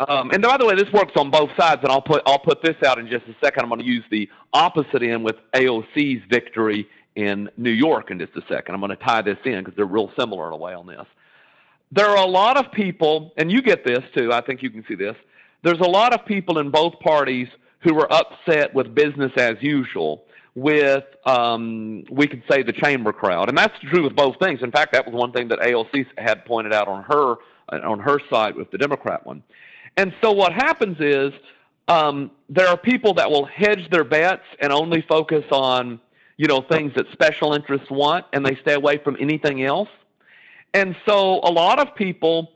um, 0.00 0.30
and 0.30 0.42
by 0.42 0.56
the 0.56 0.66
way, 0.66 0.74
this 0.74 0.90
works 0.92 1.12
on 1.16 1.30
both 1.30 1.50
sides. 1.58 1.80
And 1.82 1.90
I'll 1.90 2.02
put 2.02 2.22
I'll 2.26 2.38
put 2.38 2.62
this 2.62 2.76
out 2.84 2.98
in 2.98 3.08
just 3.08 3.26
a 3.26 3.34
second. 3.42 3.64
I'm 3.64 3.68
going 3.68 3.80
to 3.80 3.86
use 3.86 4.04
the 4.10 4.28
opposite 4.52 5.02
end 5.02 5.24
with 5.24 5.36
AOC's 5.54 6.22
victory 6.30 6.88
in 7.16 7.48
New 7.56 7.70
York 7.70 8.10
in 8.10 8.18
just 8.18 8.36
a 8.36 8.42
second. 8.48 8.74
I'm 8.74 8.80
going 8.80 8.90
to 8.90 9.04
tie 9.04 9.22
this 9.22 9.38
in 9.44 9.64
because 9.64 9.74
they're 9.74 9.86
real 9.86 10.10
similar 10.18 10.48
in 10.48 10.52
a 10.52 10.56
way 10.56 10.74
on 10.74 10.86
this. 10.86 11.06
There 11.92 12.06
are 12.06 12.24
a 12.24 12.28
lot 12.28 12.56
of 12.56 12.70
people, 12.72 13.32
and 13.36 13.50
you 13.50 13.62
get 13.62 13.84
this 13.84 14.00
too. 14.14 14.32
I 14.32 14.40
think 14.42 14.62
you 14.62 14.70
can 14.70 14.84
see 14.86 14.96
this. 14.96 15.16
There's 15.62 15.80
a 15.80 15.88
lot 15.88 16.12
of 16.12 16.26
people 16.26 16.58
in 16.58 16.70
both 16.70 16.98
parties 17.00 17.48
who 17.80 17.94
were 17.94 18.10
upset 18.12 18.74
with 18.74 18.94
business 18.94 19.32
as 19.36 19.56
usual 19.60 20.24
with 20.54 21.04
um, 21.26 22.04
we 22.10 22.26
could 22.26 22.42
say 22.50 22.62
the 22.62 22.72
chamber 22.72 23.12
crowd, 23.12 23.48
and 23.48 23.58
that's 23.58 23.78
true 23.90 24.02
with 24.02 24.16
both 24.16 24.38
things. 24.38 24.62
In 24.62 24.70
fact, 24.70 24.92
that 24.92 25.04
was 25.06 25.14
one 25.14 25.32
thing 25.32 25.48
that 25.48 25.60
AOC 25.60 26.06
had 26.16 26.44
pointed 26.44 26.72
out 26.72 26.88
on 26.88 27.02
her 27.04 27.36
on 27.68 27.98
her 27.98 28.18
side 28.30 28.54
with 28.54 28.70
the 28.70 28.78
Democrat 28.78 29.26
one. 29.26 29.42
And 29.96 30.14
so 30.22 30.32
what 30.32 30.52
happens 30.52 30.96
is 31.00 31.32
um, 31.88 32.30
there 32.48 32.68
are 32.68 32.76
people 32.76 33.14
that 33.14 33.30
will 33.30 33.44
hedge 33.44 33.90
their 33.90 34.04
bets 34.04 34.44
and 34.60 34.72
only 34.72 35.02
focus 35.02 35.44
on 35.50 36.00
you 36.36 36.46
know, 36.46 36.60
things 36.60 36.92
that 36.94 37.06
special 37.12 37.54
interests 37.54 37.90
want, 37.90 38.26
and 38.32 38.44
they 38.44 38.56
stay 38.56 38.74
away 38.74 38.98
from 38.98 39.16
anything 39.18 39.64
else. 39.64 39.88
And 40.74 40.94
so 41.06 41.40
a 41.42 41.50
lot 41.50 41.78
of 41.78 41.94
people, 41.94 42.52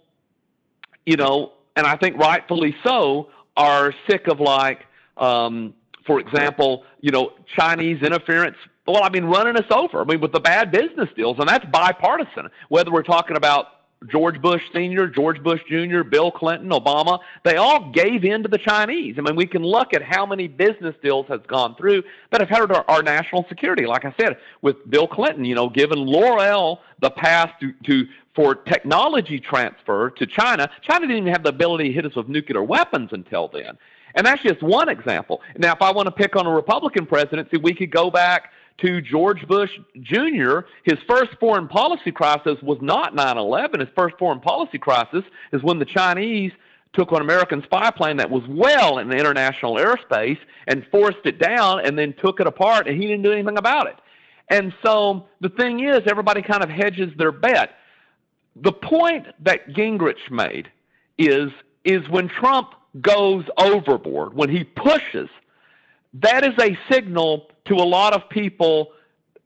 you 1.06 1.16
know, 1.16 1.52
and 1.76 1.86
I 1.86 1.96
think 1.96 2.18
rightfully 2.18 2.76
so, 2.84 3.30
are 3.56 3.94
sick 4.08 4.26
of 4.28 4.40
like, 4.40 4.86
um, 5.20 5.74
for 6.06 6.18
example, 6.18 6.84
you 7.00 7.10
know, 7.10 7.32
Chinese 7.56 8.02
interference. 8.02 8.56
Well, 8.86 9.04
I 9.04 9.10
mean, 9.10 9.24
running 9.24 9.56
us 9.56 9.70
over. 9.70 10.00
I 10.00 10.04
mean, 10.04 10.20
with 10.20 10.32
the 10.32 10.40
bad 10.40 10.72
business 10.72 11.08
deals, 11.14 11.36
and 11.38 11.48
that's 11.48 11.64
bipartisan. 11.66 12.48
Whether 12.68 12.90
we're 12.90 13.02
talking 13.02 13.36
about 13.36 13.66
George 14.10 14.40
Bush 14.40 14.62
Sr., 14.72 15.08
George 15.08 15.42
Bush 15.42 15.60
Jr., 15.68 16.02
Bill 16.02 16.30
Clinton, 16.30 16.70
Obama, 16.70 17.18
they 17.44 17.56
all 17.56 17.90
gave 17.92 18.24
in 18.24 18.42
to 18.42 18.48
the 18.48 18.58
Chinese. 18.58 19.16
I 19.18 19.20
mean, 19.20 19.36
we 19.36 19.46
can 19.46 19.62
look 19.62 19.92
at 19.92 20.02
how 20.02 20.24
many 20.24 20.48
business 20.48 20.94
deals 21.02 21.26
has 21.28 21.40
gone 21.46 21.76
through 21.76 22.02
that 22.32 22.40
have 22.40 22.48
hurt 22.48 22.72
our, 22.72 22.84
our 22.88 23.02
national 23.02 23.44
security. 23.48 23.86
Like 23.86 24.06
I 24.06 24.14
said, 24.18 24.38
with 24.62 24.76
Bill 24.88 25.06
Clinton, 25.06 25.44
you 25.44 25.54
know, 25.54 25.68
giving 25.68 25.98
Loral 25.98 26.78
the 27.00 27.10
pass 27.10 27.50
to, 27.60 27.72
to 27.84 28.06
for 28.34 28.54
technology 28.54 29.38
transfer 29.38 30.10
to 30.10 30.26
China. 30.26 30.70
China 30.82 31.06
didn't 31.06 31.18
even 31.18 31.32
have 31.32 31.42
the 31.42 31.50
ability 31.50 31.88
to 31.88 31.94
hit 31.94 32.06
us 32.06 32.14
with 32.14 32.28
nuclear 32.28 32.62
weapons 32.62 33.10
until 33.12 33.48
then. 33.48 33.76
And 34.14 34.26
that's 34.26 34.42
just 34.42 34.62
one 34.62 34.88
example. 34.88 35.40
Now, 35.58 35.72
if 35.72 35.82
I 35.82 35.90
want 35.92 36.06
to 36.06 36.12
pick 36.12 36.36
on 36.36 36.46
a 36.46 36.50
Republican 36.50 37.06
presidency, 37.06 37.56
we 37.56 37.74
could 37.74 37.90
go 37.90 38.10
back 38.10 38.50
to 38.78 39.00
George 39.00 39.46
Bush 39.46 39.70
Jr., 40.00 40.60
his 40.84 40.98
first 41.06 41.32
foreign 41.38 41.68
policy 41.68 42.10
crisis 42.10 42.56
was 42.62 42.78
not 42.80 43.14
9 43.14 43.36
11. 43.36 43.80
His 43.80 43.88
first 43.94 44.16
foreign 44.18 44.40
policy 44.40 44.78
crisis 44.78 45.24
is 45.52 45.62
when 45.62 45.78
the 45.78 45.84
Chinese 45.84 46.52
took 46.92 47.12
an 47.12 47.20
American 47.20 47.62
spy 47.62 47.90
plane 47.90 48.16
that 48.16 48.30
was 48.30 48.42
well 48.48 48.98
in 48.98 49.08
the 49.08 49.16
international 49.16 49.76
airspace 49.76 50.38
and 50.66 50.84
forced 50.90 51.24
it 51.24 51.38
down 51.38 51.84
and 51.84 51.98
then 51.98 52.14
took 52.22 52.40
it 52.40 52.46
apart, 52.46 52.88
and 52.88 53.00
he 53.00 53.06
didn't 53.06 53.22
do 53.22 53.32
anything 53.32 53.58
about 53.58 53.86
it. 53.86 53.96
And 54.48 54.72
so 54.84 55.26
the 55.40 55.50
thing 55.50 55.80
is, 55.84 56.00
everybody 56.06 56.42
kind 56.42 56.62
of 56.64 56.68
hedges 56.68 57.12
their 57.16 57.30
bet. 57.30 57.76
The 58.56 58.72
point 58.72 59.26
that 59.44 59.68
Gingrich 59.68 60.30
made 60.30 60.68
is, 61.16 61.50
is 61.84 62.08
when 62.08 62.28
Trump 62.28 62.74
goes 63.00 63.44
overboard, 63.56 64.34
when 64.34 64.50
he 64.50 64.64
pushes, 64.64 65.28
that 66.14 66.44
is 66.44 66.54
a 66.60 66.76
signal 66.92 67.48
to 67.66 67.74
a 67.74 67.84
lot 67.84 68.14
of 68.14 68.28
people, 68.28 68.92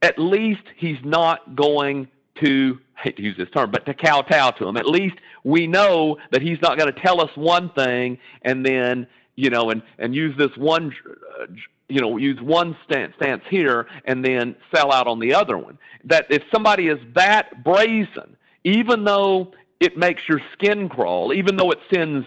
at 0.01 0.17
least 0.17 0.63
he's 0.77 0.97
not 1.03 1.55
going 1.55 2.07
to 2.43 2.79
hate 2.97 3.17
to 3.17 3.23
use 3.23 3.37
this 3.37 3.49
term, 3.55 3.71
but 3.71 3.85
to 3.85 3.93
kowtow 3.93 4.51
to 4.51 4.67
him. 4.67 4.77
At 4.77 4.87
least 4.87 5.15
we 5.43 5.67
know 5.67 6.17
that 6.31 6.41
he's 6.41 6.61
not 6.61 6.77
going 6.77 6.91
to 6.91 6.99
tell 6.99 7.21
us 7.21 7.29
one 7.35 7.69
thing 7.71 8.17
and 8.41 8.65
then 8.65 9.07
you 9.35 9.49
know 9.49 9.69
and 9.69 9.81
and 9.99 10.15
use 10.15 10.35
this 10.37 10.55
one 10.57 10.93
uh, 11.39 11.45
you 11.89 12.01
know 12.01 12.17
use 12.17 12.39
one 12.41 12.75
stance 12.85 13.13
stance 13.15 13.43
here 13.49 13.85
and 14.05 14.23
then 14.23 14.55
sell 14.73 14.91
out 14.91 15.07
on 15.07 15.19
the 15.19 15.33
other 15.33 15.57
one. 15.57 15.77
That 16.05 16.25
if 16.29 16.43
somebody 16.51 16.87
is 16.87 16.99
that 17.15 17.63
brazen, 17.63 18.35
even 18.63 19.03
though 19.03 19.51
it 19.79 19.97
makes 19.97 20.21
your 20.27 20.41
skin 20.53 20.89
crawl, 20.89 21.33
even 21.33 21.57
though 21.57 21.71
it 21.71 21.79
sends 21.93 22.25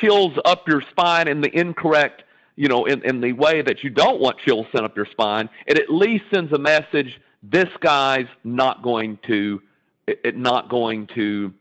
chills 0.00 0.32
up 0.44 0.66
your 0.68 0.82
spine 0.90 1.28
in 1.28 1.40
the 1.40 1.56
incorrect 1.58 2.22
you 2.56 2.68
know, 2.68 2.86
in, 2.86 3.04
in 3.04 3.20
the 3.20 3.32
way 3.32 3.60
that 3.62 3.84
you 3.84 3.90
don't 3.90 4.18
want 4.18 4.38
chills 4.38 4.66
sent 4.72 4.84
up 4.84 4.96
your 4.96 5.06
spine, 5.10 5.48
it 5.66 5.78
at 5.78 5.90
least 5.90 6.24
sends 6.32 6.52
a 6.52 6.58
message 6.58 7.20
this 7.42 7.68
guy's 7.80 8.26
not 8.44 8.82
going 8.82 9.18
to 9.26 9.62
it, 10.06 10.36
not 10.36 10.68
going 10.68 11.06
to 11.14 11.52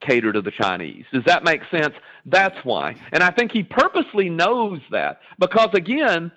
cater 0.00 0.32
to 0.32 0.40
the 0.40 0.50
Chinese. 0.50 1.04
Does 1.12 1.24
that 1.24 1.44
make 1.44 1.62
sense? 1.70 1.94
That's 2.24 2.56
why. 2.64 2.96
And 3.12 3.22
I 3.22 3.30
think 3.30 3.52
he 3.52 3.62
purposely 3.62 4.28
knows 4.28 4.80
that 4.90 5.20
because 5.38 5.70
again, 5.74 6.32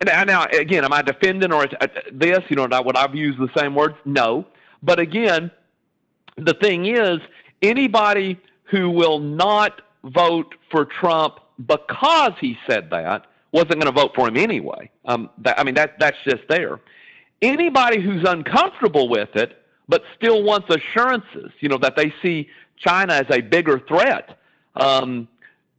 and 0.00 0.26
now 0.26 0.46
again, 0.46 0.84
am 0.84 0.92
I 0.92 1.02
defending 1.02 1.52
or 1.52 1.66
uh, 1.80 1.86
this? 2.12 2.40
You 2.48 2.56
know, 2.56 2.68
would 2.84 2.96
I've 2.96 3.14
used 3.14 3.38
the 3.38 3.50
same 3.56 3.74
words? 3.74 3.96
No. 4.04 4.46
But 4.82 4.98
again, 4.98 5.50
the 6.36 6.54
thing 6.54 6.86
is, 6.86 7.18
anybody 7.62 8.40
who 8.64 8.90
will 8.90 9.18
not 9.18 9.82
vote 10.04 10.54
for 10.70 10.84
Trump 10.84 11.40
because 11.66 12.32
he 12.40 12.56
said 12.66 12.90
that 12.90 13.26
wasn't 13.52 13.80
going 13.80 13.86
to 13.86 13.92
vote 13.92 14.12
for 14.14 14.28
him 14.28 14.36
anyway. 14.36 14.90
Um, 15.04 15.30
that, 15.38 15.58
I 15.58 15.62
mean, 15.62 15.74
that 15.74 15.98
that's 15.98 16.16
just 16.28 16.42
there. 16.48 16.80
Anybody 17.40 18.00
who's 18.00 18.28
uncomfortable 18.28 19.08
with 19.08 19.34
it 19.36 19.60
but 19.88 20.02
still 20.16 20.42
wants 20.42 20.68
assurances, 20.70 21.52
you 21.60 21.68
know, 21.68 21.78
that 21.78 21.96
they 21.96 22.12
see 22.22 22.48
China 22.78 23.14
as 23.14 23.26
a 23.30 23.40
bigger 23.40 23.78
threat, 23.80 24.38
um, 24.76 25.28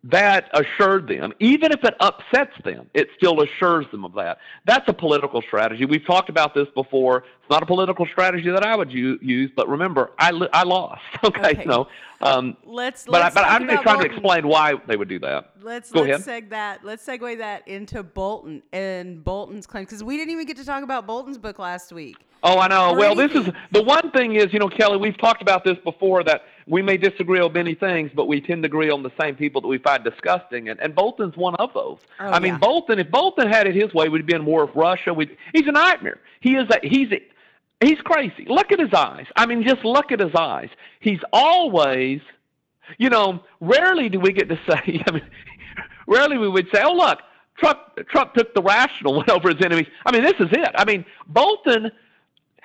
that 0.06 0.50
assured 0.54 1.08
them, 1.08 1.34
even 1.40 1.72
if 1.72 1.84
it 1.84 1.96
upsets 2.00 2.54
them, 2.64 2.88
it 2.94 3.08
still 3.18 3.42
assures 3.42 3.88
them 3.92 4.06
of 4.06 4.14
that. 4.14 4.38
That's 4.66 4.88
a 4.88 4.94
political 4.94 5.42
strategy. 5.42 5.86
We've 5.86 6.06
talked 6.06 6.30
about 6.30 6.54
this 6.54 6.68
before. 6.76 7.24
It's 7.42 7.50
not 7.50 7.64
a 7.64 7.66
political 7.66 8.06
strategy 8.06 8.52
that 8.52 8.64
I 8.64 8.76
would 8.76 8.92
use, 8.92 9.52
but 9.56 9.68
remember, 9.68 10.12
I, 10.20 10.30
I 10.54 10.64
lost. 10.64 11.02
Okay, 11.26 11.52
okay. 11.52 11.66
so 11.66 11.88
um, 12.22 12.56
let's, 12.64 13.06
but, 13.06 13.14
let's 13.14 13.36
I, 13.36 13.42
but 13.42 13.50
I'm 13.50 13.68
just 13.68 13.82
trying 13.82 13.96
Bolton. 13.96 14.12
to 14.12 14.16
explain 14.16 14.48
why 14.48 14.74
they 14.86 14.96
would 14.96 15.10
do 15.10 15.18
that. 15.20 15.54
Let's 15.60 15.92
Go 15.92 16.02
let's 16.02 16.28
ahead. 16.28 16.44
seg 16.44 16.50
that. 16.52 16.86
Let's 16.86 17.04
segue 17.04 17.40
that 17.40 17.68
into 17.68 18.04
Bolton 18.04 18.62
and 18.72 19.24
Bolton's 19.24 19.66
claim 19.66 19.86
because 19.86 20.04
we 20.04 20.18
didn't 20.18 20.32
even 20.32 20.46
get 20.46 20.58
to 20.58 20.66
talk 20.66 20.84
about 20.84 21.08
Bolton's 21.08 21.40
book 21.40 21.58
last 21.58 21.92
week. 21.92 22.18
Oh, 22.44 22.60
I 22.60 22.68
know. 22.68 22.94
Well, 22.94 23.16
this 23.16 23.32
is 23.32 23.50
the 23.72 23.82
one 23.82 24.12
thing 24.12 24.36
is, 24.36 24.54
you 24.54 24.60
know, 24.60 24.70
Kelly, 24.70 24.98
we've 24.98 25.18
talked 25.18 25.42
about 25.42 25.64
this 25.64 25.78
before 25.84 26.24
that 26.26 26.44
we 26.68 26.82
may 26.82 26.98
disagree 26.98 27.40
on 27.40 27.54
many 27.54 27.76
things, 27.76 28.12
but 28.16 28.26
we 28.26 28.42
tend 28.42 28.64
to 28.64 28.68
agree 28.68 28.90
on 28.90 29.04
the 29.04 29.12
same 29.20 29.36
people 29.36 29.62
that 29.62 29.68
we 29.68 29.78
find 29.78 30.04
disgusting, 30.04 30.70
and, 30.70 30.80
and 30.80 30.96
Bolton's 30.96 31.38
one 31.38 31.56
of 31.56 31.74
those. 31.74 32.00
Oh, 32.20 32.26
I 32.26 32.40
mean. 32.40 32.58
Bolton, 32.58 32.98
if 33.00 33.12
Bolton 33.12 33.48
had 33.48 33.68
it 33.68 33.76
his 33.76 33.94
way, 33.94 34.10
we'd 34.10 34.26
be 34.26 34.34
in 34.34 34.46
war 34.46 34.66
with 34.66 34.76
Russia. 34.76 35.14
We'd, 35.14 35.38
he's 35.54 35.68
a 35.68 35.72
nightmare. 35.72 36.20
He 36.40 36.56
is 36.56 36.68
a, 36.70 36.80
he's 36.82 37.12
a, 37.12 37.22
he's 37.86 38.02
crazy. 38.02 38.46
Look 38.48 38.72
at 38.72 38.80
his 38.80 38.94
eyes. 38.94 39.28
I 39.36 39.46
mean, 39.46 39.64
just 39.64 39.86
look 39.86 40.12
at 40.12 40.20
his 40.20 40.34
eyes. 40.34 40.70
He's 41.00 41.20
always, 41.32 42.22
you 42.98 43.10
know, 43.10 43.44
rarely 43.62 44.10
do 44.10 44.20
we 44.20 44.34
get 44.34 44.50
to 44.50 44.60
say, 44.68 45.04
I 45.08 45.12
mean, 45.12 45.30
rarely 46.08 46.40
we 46.40 46.50
would 46.50 46.68
say, 46.74 46.82
oh, 46.84 46.94
look, 46.94 47.20
Trump, 47.58 47.80
Trump 48.10 48.34
took 48.34 48.56
the 48.56 48.64
rational 48.64 49.14
one 49.14 49.30
over 49.30 49.50
his 49.54 49.64
enemies. 49.64 49.88
I 50.04 50.12
mean, 50.12 50.24
this 50.24 50.40
is 50.40 50.50
it. 50.52 50.72
I 50.76 50.84
mean, 50.86 51.06
Bolton– 51.28 51.92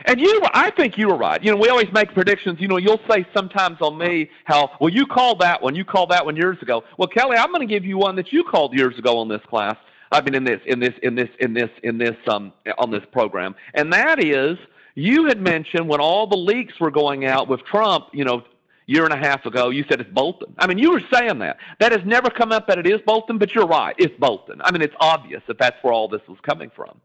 and 0.05 0.21
you, 0.21 0.41
I 0.53 0.71
think 0.71 0.99
you 0.99 1.09
were 1.09 1.17
right. 1.17 1.43
You 1.43 1.53
know, 1.53 1.57
we 1.57 1.69
always 1.69 1.93
make 1.93 2.13
predictions. 2.15 2.61
You 2.61 2.69
know, 2.69 2.77
you'll 2.77 3.01
say 3.11 3.27
sometimes 3.35 3.79
on 3.81 3.99
me 3.99 4.31
how, 4.45 4.71
well, 4.81 4.91
you 4.91 5.07
called 5.07 5.41
that 5.41 5.63
one, 5.63 5.75
you 5.75 5.85
called 5.85 6.11
that 6.11 6.25
one 6.25 6.37
years 6.37 6.59
ago. 6.63 6.83
Well, 6.99 7.09
Kelly, 7.09 7.37
I'm 7.37 7.53
going 7.53 7.67
to 7.67 7.73
give 7.73 7.85
you 7.85 7.99
one 7.99 8.17
that 8.17 8.33
you 8.33 8.45
called 8.45 8.75
years 8.75 8.99
ago 8.99 9.19
on 9.19 9.29
this 9.29 9.43
class. 9.49 9.77
I've 10.13 10.25
been 10.25 10.35
in 10.35 10.45
this, 10.45 10.61
in 10.67 10.81
this, 10.81 10.95
in 11.03 11.15
this, 11.15 11.29
in 11.39 11.55
this, 11.55 11.71
in 11.83 11.99
this, 11.99 12.17
um, 12.27 12.53
on 12.79 12.91
this 12.91 13.05
program, 13.13 13.55
and 13.75 13.93
that 13.93 14.23
is, 14.23 14.59
you 14.97 15.27
had 15.27 15.41
mentioned 15.41 15.89
when 15.89 16.01
all 16.01 16.27
the 16.27 16.37
leaks 16.37 16.81
were 16.81 16.91
going 16.91 17.25
out 17.25 17.49
with 17.49 17.65
Trump, 17.65 18.09
you 18.13 18.25
know, 18.25 18.43
year 18.87 19.05
and 19.05 19.13
a 19.13 19.17
half 19.17 19.47
ago, 19.47 19.71
you 19.71 19.85
said 19.89 20.01
it's 20.01 20.11
Bolton. 20.11 20.53
I 20.59 20.67
mean, 20.67 20.77
you 20.77 20.91
were 20.91 21.03
saying 21.13 21.39
that. 21.39 21.59
That 21.79 21.93
has 21.93 22.01
never 22.05 22.29
come 22.29 22.51
up 22.51 22.67
that 22.67 22.77
it 22.77 22.89
is 22.89 23.01
Bolton, 23.07 23.39
but 23.39 23.55
you're 23.55 23.67
right. 23.67 23.95
It's 23.99 24.15
Bolton. 24.19 24.61
I 24.65 24.73
mean, 24.73 24.83
it's 24.83 24.97
obvious 24.99 25.43
that 25.47 25.59
that's 25.59 25.77
where 25.83 25.93
all 25.93 26.09
this 26.09 26.23
was 26.27 26.39
coming 26.43 26.73
from. 26.75 27.01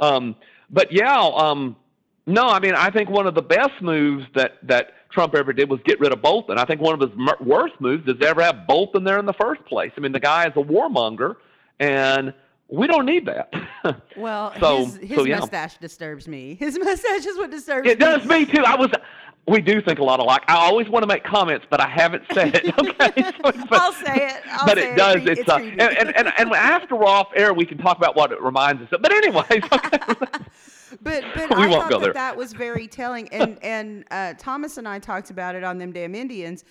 Um, 0.00 0.34
but 0.70 0.90
yeah, 0.90 1.30
um, 1.36 1.76
no, 2.26 2.48
I 2.48 2.58
mean, 2.60 2.74
I 2.74 2.90
think 2.90 3.08
one 3.08 3.26
of 3.26 3.34
the 3.34 3.42
best 3.42 3.80
moves 3.80 4.26
that 4.34 4.58
that 4.64 4.92
Trump 5.10 5.34
ever 5.34 5.52
did 5.52 5.70
was 5.70 5.80
get 5.84 5.98
rid 6.00 6.12
of 6.12 6.20
Bolton. 6.20 6.58
I 6.58 6.64
think 6.64 6.80
one 6.80 7.00
of 7.00 7.00
his 7.00 7.18
worst 7.40 7.74
moves 7.80 8.06
is 8.08 8.18
to 8.20 8.26
ever 8.26 8.42
have 8.42 8.66
Bolton 8.66 9.04
there 9.04 9.18
in 9.18 9.26
the 9.26 9.32
first 9.34 9.64
place. 9.64 9.92
I 9.96 10.00
mean, 10.00 10.12
the 10.12 10.20
guy 10.20 10.46
is 10.46 10.52
a 10.56 10.62
warmonger, 10.62 11.36
and 11.80 12.34
we 12.68 12.86
don't 12.86 13.06
need 13.06 13.26
that. 13.26 13.52
Well, 14.16 14.52
So- 14.58 14.84
his, 14.86 14.96
his 14.96 15.16
so, 15.18 15.24
yeah. 15.24 15.38
mustache 15.38 15.76
disturbs 15.78 16.26
me. 16.26 16.54
His 16.58 16.76
mustache 16.78 17.24
is 17.24 17.36
what 17.38 17.50
disturbs 17.52 17.84
me. 17.86 17.92
it 17.92 18.00
me. 18.00 18.04
does 18.04 18.24
me 18.26 18.44
too. 18.44 18.64
I 18.64 18.74
was. 18.74 18.90
We 19.46 19.60
do 19.60 19.80
think 19.80 20.00
a 20.00 20.02
lot 20.02 20.18
alike. 20.18 20.42
I 20.48 20.56
always 20.56 20.88
want 20.88 21.04
to 21.04 21.06
make 21.06 21.22
comments, 21.22 21.64
but 21.70 21.80
I 21.80 21.86
haven't 21.88 22.24
said 22.34 22.56
it. 22.56 22.74
Okay, 22.80 23.22
so, 23.22 23.32
but, 23.42 23.72
I'll 23.72 23.92
say 23.92 24.26
it. 24.28 24.42
I'll 24.50 24.66
but 24.66 24.76
say 24.78 24.92
it 24.92 24.96
does. 24.96 25.16
It's, 25.16 25.28
It's, 25.28 25.40
it's 25.42 25.48
uh, 25.48 25.56
and, 25.58 25.80
and, 25.80 26.16
and 26.16 26.32
and 26.36 26.52
after 26.52 26.96
we're 26.96 27.04
off 27.06 27.28
air, 27.36 27.54
we 27.54 27.64
can 27.64 27.78
talk 27.78 27.96
about 27.96 28.16
what 28.16 28.32
it 28.32 28.42
reminds 28.42 28.82
us 28.82 28.88
of. 28.90 29.02
But 29.02 29.12
anyways, 29.12 29.62
okay. 29.70 29.98
But 31.06 31.24
but 31.36 31.50
We 31.56 31.64
I 31.64 31.66
won't 31.68 31.82
thought 31.82 31.90
go 31.90 31.98
that 32.00 32.04
there. 32.06 32.12
that 32.14 32.36
was 32.36 32.52
very 32.52 32.88
telling, 32.88 33.28
and 33.28 33.62
and 33.62 34.04
uh, 34.10 34.34
Thomas 34.38 34.76
and 34.76 34.88
I 34.88 34.98
talked 34.98 35.30
about 35.30 35.54
it 35.54 35.62
on 35.62 35.78
them 35.78 35.92
damn 35.92 36.14
Indians, 36.16 36.64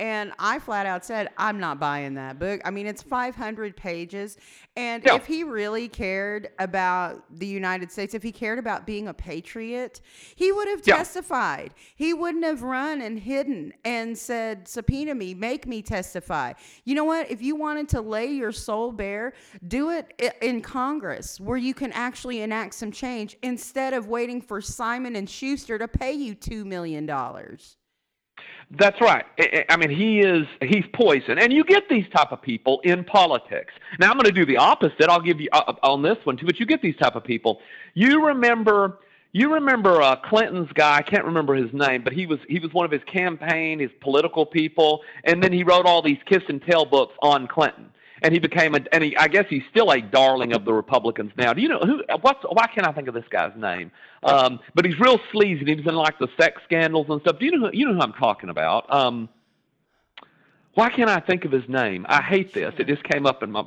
and 0.00 0.32
I 0.38 0.58
flat 0.58 0.86
out 0.86 1.04
said 1.04 1.28
I'm 1.36 1.60
not 1.60 1.78
buying 1.78 2.14
that 2.14 2.38
book. 2.40 2.60
I 2.64 2.70
mean, 2.70 2.86
it's 2.86 3.02
500 3.02 3.76
pages, 3.76 4.38
and 4.76 5.04
Yeah. 5.04 5.14
if 5.16 5.26
he 5.26 5.44
really 5.44 5.88
cared 5.88 6.48
about 6.58 7.24
the 7.38 7.46
United 7.46 7.92
States, 7.92 8.14
if 8.14 8.22
he 8.22 8.32
cared 8.32 8.58
about 8.58 8.86
being 8.86 9.06
a 9.08 9.14
patriot, 9.14 10.00
he 10.34 10.50
would 10.50 10.66
have 10.68 10.80
Yeah. 10.84 10.96
testified. 10.96 11.74
He 11.94 12.14
wouldn't 12.14 12.44
have 12.44 12.62
run 12.62 13.00
and 13.02 13.18
hidden 13.18 13.74
and 13.84 14.16
said, 14.18 14.66
"Subpoena 14.66 15.14
me, 15.14 15.34
make 15.34 15.66
me 15.66 15.82
testify." 15.82 16.54
You 16.84 16.94
know 16.94 17.04
what? 17.04 17.30
If 17.30 17.42
you 17.42 17.54
wanted 17.54 17.88
to 17.90 18.00
lay 18.00 18.26
your 18.26 18.52
soul 18.52 18.92
bare, 18.92 19.34
do 19.68 19.90
it 19.90 20.12
in 20.40 20.62
Congress 20.62 21.38
where 21.38 21.58
you 21.58 21.74
can 21.74 21.92
actually 21.92 22.40
enact 22.40 22.74
some 22.74 22.90
change 22.90 23.36
instead 23.42 23.92
of 23.92 24.08
waiting 24.08 24.40
for 24.40 24.62
Simon 24.62 25.14
and 25.14 25.28
Schuster 25.28 25.78
to 25.78 25.86
pay 25.86 26.12
you 26.12 26.34
2 26.34 26.64
million 26.64 27.04
dollars. 27.04 27.76
That's 28.78 29.00
right. 29.00 29.24
I 29.68 29.76
mean, 29.76 29.90
he 29.90 30.20
is 30.20 30.46
he's 30.62 30.84
poison, 30.94 31.38
and 31.38 31.52
you 31.52 31.64
get 31.64 31.88
these 31.88 32.06
type 32.14 32.30
of 32.30 32.40
people 32.40 32.80
in 32.84 33.02
politics. 33.02 33.72
Now, 33.98 34.10
I'm 34.10 34.16
going 34.16 34.26
to 34.26 34.32
do 34.32 34.46
the 34.46 34.58
opposite. 34.58 35.08
I'll 35.08 35.20
give 35.20 35.40
you 35.40 35.48
uh, 35.52 35.72
on 35.82 36.02
this 36.02 36.18
one 36.22 36.36
too, 36.36 36.46
but 36.46 36.60
you 36.60 36.66
get 36.66 36.80
these 36.80 36.96
type 36.96 37.16
of 37.16 37.24
people. 37.24 37.60
You 37.94 38.24
remember, 38.26 38.98
you 39.32 39.52
remember 39.54 40.00
uh, 40.00 40.14
Clinton's 40.24 40.70
guy? 40.72 40.98
I 40.98 41.02
can't 41.02 41.24
remember 41.24 41.54
his 41.56 41.72
name, 41.72 42.04
but 42.04 42.12
he 42.12 42.26
was 42.26 42.38
he 42.48 42.60
was 42.60 42.72
one 42.72 42.84
of 42.84 42.92
his 42.92 43.02
campaign, 43.12 43.80
his 43.80 43.90
political 44.00 44.46
people, 44.46 45.00
and 45.24 45.42
then 45.42 45.52
he 45.52 45.64
wrote 45.64 45.84
all 45.84 46.00
these 46.00 46.18
kiss 46.26 46.42
and 46.48 46.62
tell 46.62 46.84
books 46.84 47.14
on 47.22 47.48
Clinton, 47.48 47.90
and 48.22 48.32
he 48.32 48.38
became 48.38 48.74
a 48.74 48.80
and 48.92 49.04
he, 49.04 49.16
I 49.16 49.28
guess 49.28 49.46
he's 49.48 49.62
still 49.70 49.90
a 49.90 50.00
darling 50.00 50.52
of 50.52 50.64
the 50.64 50.72
Republicans 50.72 51.32
now. 51.36 51.52
Do 51.52 51.62
you 51.62 51.68
know 51.68 51.80
who? 51.80 52.02
What's 52.20 52.44
why 52.50 52.66
can't 52.66 52.86
I 52.86 52.92
think 52.92 53.08
of 53.08 53.14
this 53.14 53.24
guy's 53.30 53.56
name? 53.56 53.90
Um, 54.22 54.60
but 54.74 54.84
he's 54.84 54.98
real 54.98 55.18
sleazy. 55.32 55.64
He 55.64 55.74
was 55.74 55.86
in 55.86 55.94
like 55.94 56.18
the 56.18 56.28
sex 56.38 56.60
scandals 56.64 57.06
and 57.08 57.20
stuff. 57.22 57.38
Do 57.38 57.46
you 57.46 57.52
know 57.52 57.68
who, 57.68 57.76
you 57.76 57.86
know 57.86 57.94
who 57.94 58.00
I'm 58.00 58.12
talking 58.12 58.50
about? 58.50 58.92
Um, 58.92 59.28
why 60.74 60.90
can't 60.90 61.10
I 61.10 61.20
think 61.20 61.44
of 61.44 61.52
his 61.52 61.68
name? 61.68 62.06
I 62.08 62.22
hate 62.22 62.54
this. 62.54 62.74
It 62.78 62.86
just 62.86 63.02
came 63.04 63.26
up 63.26 63.42
in 63.42 63.50
my 63.50 63.64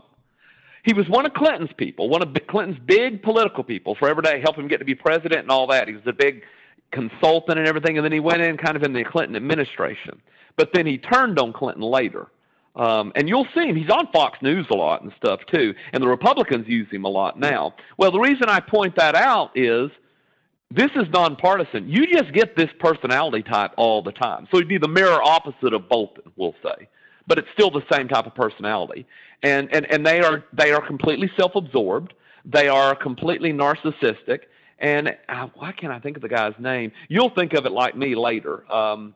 he 0.84 0.94
was 0.94 1.08
one 1.08 1.26
of 1.26 1.34
Clinton's 1.34 1.72
people, 1.78 2.10
one 2.10 2.22
of 2.22 2.36
Clinton's 2.48 2.80
big 2.86 3.24
political 3.24 3.64
people 3.64 3.96
for 3.96 4.10
every 4.10 4.22
day, 4.22 4.42
help 4.42 4.58
him 4.58 4.68
get 4.68 4.80
to 4.80 4.86
be 4.86 4.96
president 4.96 5.42
and 5.42 5.50
all 5.50 5.66
that. 5.68 5.88
He 5.88 5.94
was 5.94 6.04
a 6.06 6.14
big 6.14 6.44
consultant 6.92 7.58
and 7.58 7.68
everything, 7.68 7.98
and 7.98 8.04
then 8.04 8.12
he 8.12 8.20
went 8.20 8.42
in 8.42 8.58
kind 8.58 8.76
of 8.76 8.84
in 8.84 8.92
the 8.92 9.04
Clinton 9.06 9.36
administration. 9.36 10.22
But 10.58 10.72
then 10.74 10.86
he 10.86 10.98
turned 10.98 11.40
on 11.40 11.54
Clinton 11.54 11.84
later. 11.84 12.28
Um, 12.76 13.12
and 13.16 13.30
you'll 13.30 13.48
see 13.56 13.68
him. 13.68 13.76
He's 13.76 13.90
on 13.90 14.08
Fox 14.12 14.40
News 14.42 14.66
a 14.72 14.76
lot 14.76 15.04
and 15.04 15.12
stuff 15.18 15.42
too. 15.52 15.74
And 15.92 16.02
the 16.02 16.08
Republicans 16.08 16.68
use 16.68 16.90
him 16.92 17.06
a 17.06 17.10
lot 17.10 17.40
now. 17.40 17.76
Well, 17.98 18.12
the 18.12 18.20
reason 18.20 18.50
I 18.50 18.60
point 18.60 18.96
that 18.96 19.16
out 19.16 19.52
is 19.56 19.92
this 20.72 20.90
is 20.96 21.04
nonpartisan. 21.12 21.88
You 21.88 22.08
just 22.12 22.34
get 22.34 22.56
this 22.56 22.70
personality 22.80 23.44
type 23.44 23.72
all 23.78 24.02
the 24.02 24.12
time. 24.12 24.48
So 24.52 24.58
he'd 24.58 24.68
be 24.68 24.80
the 24.80 24.88
mirror 24.88 25.22
opposite 25.22 25.74
of 25.74 25.88
Bolton, 25.88 26.32
we'll 26.36 26.56
say. 26.64 26.88
But 27.28 27.38
it's 27.38 27.48
still 27.54 27.70
the 27.70 27.84
same 27.92 28.08
type 28.08 28.26
of 28.26 28.34
personality 28.34 29.06
and 29.44 29.72
and 29.74 29.86
and 29.92 30.06
they 30.06 30.22
are 30.22 30.44
they 30.54 30.72
are 30.72 30.86
completely 30.86 31.30
self-absorbed. 31.38 32.14
They 32.46 32.68
are 32.68 32.96
completely 32.96 33.54
narcissistic. 33.54 34.40
And 34.80 35.16
uh, 35.30 35.48
why 35.54 35.72
can't 35.72 35.94
I 35.94 36.00
think 36.00 36.18
of 36.18 36.24
the 36.24 36.30
guy's 36.30 36.56
name? 36.60 36.92
You'll 37.08 37.30
think 37.30 37.54
of 37.54 37.66
it 37.66 37.72
like 37.72 37.96
me 37.96 38.16
later. 38.16 38.70
Um, 38.74 39.14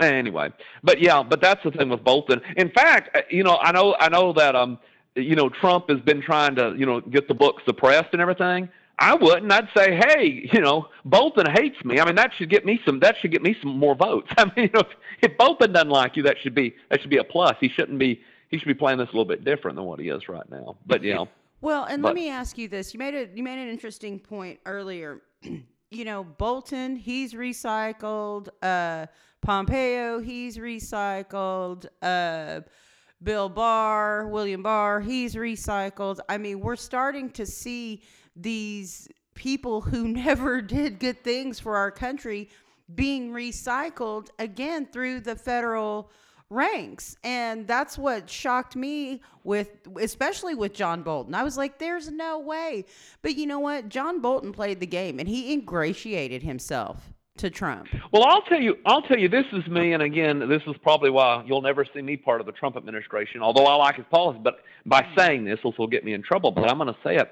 anyway, 0.00 0.50
but 0.82 1.00
yeah, 1.00 1.22
but 1.22 1.40
that's 1.40 1.62
the 1.64 1.70
thing 1.70 1.88
with 1.88 2.04
Bolton. 2.04 2.40
In 2.56 2.70
fact, 2.70 3.16
uh, 3.16 3.20
you 3.30 3.42
know, 3.42 3.58
I 3.60 3.72
know 3.72 3.96
I 3.98 4.08
know 4.08 4.32
that 4.34 4.54
um, 4.54 4.78
you 5.14 5.34
know, 5.34 5.48
Trump 5.48 5.88
has 5.90 6.00
been 6.00 6.22
trying 6.22 6.54
to 6.56 6.74
you 6.76 6.86
know 6.86 7.00
get 7.00 7.28
the 7.28 7.34
book 7.34 7.56
suppressed 7.64 8.08
and 8.12 8.20
everything. 8.20 8.68
I 8.98 9.14
wouldn't. 9.14 9.52
I'd 9.52 9.68
say, 9.76 9.94
hey, 9.94 10.48
you 10.52 10.60
know, 10.60 10.88
Bolton 11.04 11.46
hates 11.52 11.84
me. 11.84 12.00
I 12.00 12.06
mean, 12.06 12.14
that 12.14 12.30
should 12.36 12.48
get 12.48 12.64
me 12.64 12.80
some. 12.84 13.00
That 13.00 13.16
should 13.20 13.30
get 13.30 13.42
me 13.42 13.54
some 13.60 13.78
more 13.78 13.94
votes. 13.94 14.28
I 14.38 14.44
mean, 14.44 14.52
you 14.56 14.70
know, 14.72 14.80
if, 14.80 15.30
if 15.30 15.38
Bolton 15.38 15.72
doesn't 15.72 15.90
like 15.90 16.16
you, 16.16 16.22
that 16.22 16.36
should 16.42 16.54
be 16.54 16.74
that 16.90 17.00
should 17.00 17.10
be 17.10 17.18
a 17.18 17.24
plus. 17.24 17.56
He 17.60 17.68
shouldn't 17.68 17.98
be 17.98 18.20
he 18.48 18.58
should 18.58 18.68
be 18.68 18.74
playing 18.74 18.98
this 18.98 19.08
a 19.08 19.12
little 19.12 19.26
bit 19.26 19.44
different 19.44 19.76
than 19.76 19.84
what 19.84 20.00
he 20.00 20.08
is 20.08 20.28
right 20.28 20.48
now. 20.50 20.76
But 20.86 21.02
you 21.02 21.14
know. 21.14 21.28
Well, 21.60 21.84
and 21.84 22.02
but, 22.02 22.08
let 22.08 22.14
me 22.14 22.30
ask 22.30 22.56
you 22.58 22.68
this: 22.68 22.94
you 22.94 22.98
made 22.98 23.14
a 23.14 23.28
you 23.34 23.42
made 23.42 23.58
an 23.58 23.68
interesting 23.68 24.18
point 24.18 24.60
earlier. 24.64 25.20
you 25.90 26.04
know, 26.04 26.24
Bolton, 26.24 26.96
he's 26.96 27.34
recycled. 27.34 28.48
Uh, 28.62 29.06
Pompeo, 29.42 30.20
he's 30.20 30.58
recycled. 30.58 31.86
Uh, 32.02 32.60
Bill 33.22 33.48
Barr, 33.48 34.26
William 34.28 34.62
Barr, 34.62 35.00
he's 35.00 35.34
recycled. 35.34 36.18
I 36.28 36.38
mean, 36.38 36.60
we're 36.60 36.76
starting 36.76 37.30
to 37.30 37.46
see 37.46 38.02
these 38.34 39.08
people 39.34 39.80
who 39.80 40.08
never 40.08 40.60
did 40.60 40.98
good 40.98 41.22
things 41.22 41.58
for 41.58 41.76
our 41.76 41.90
country 41.90 42.48
being 42.94 43.30
recycled 43.32 44.28
again 44.38 44.86
through 44.86 45.20
the 45.20 45.34
federal 45.34 46.10
ranks. 46.50 47.16
And 47.24 47.66
that's 47.66 47.98
what 47.98 48.30
shocked 48.30 48.76
me 48.76 49.20
with 49.42 49.70
especially 50.00 50.54
with 50.54 50.72
John 50.72 51.02
Bolton. 51.02 51.34
I 51.34 51.42
was 51.42 51.56
like 51.56 51.78
there's 51.78 52.10
no 52.10 52.38
way. 52.38 52.84
But 53.22 53.34
you 53.34 53.46
know 53.46 53.58
what? 53.58 53.88
John 53.88 54.20
Bolton 54.20 54.52
played 54.52 54.78
the 54.78 54.86
game 54.86 55.18
and 55.18 55.28
he 55.28 55.52
ingratiated 55.52 56.42
himself 56.42 57.12
to 57.38 57.50
Trump. 57.50 57.88
Well, 58.12 58.24
I'll 58.24 58.42
tell 58.42 58.60
you 58.60 58.76
I'll 58.84 59.02
tell 59.02 59.18
you 59.18 59.28
this 59.28 59.46
is 59.52 59.66
me 59.66 59.92
and 59.92 60.02
again 60.02 60.38
this 60.48 60.62
is 60.66 60.74
probably 60.82 61.10
why 61.10 61.42
you'll 61.46 61.62
never 61.62 61.86
see 61.94 62.02
me 62.02 62.16
part 62.16 62.40
of 62.40 62.46
the 62.46 62.52
Trump 62.52 62.76
administration 62.76 63.42
although 63.42 63.66
I 63.66 63.74
like 63.76 63.96
his 63.96 64.06
policy, 64.10 64.40
but 64.42 64.60
by 64.84 65.02
mm. 65.02 65.16
saying 65.16 65.44
this 65.44 65.58
this 65.64 65.74
will 65.78 65.86
get 65.86 66.04
me 66.04 66.12
in 66.12 66.22
trouble, 66.22 66.50
but 66.50 66.70
I'm 66.70 66.78
going 66.78 66.92
to 66.92 67.00
say 67.02 67.16
it. 67.16 67.30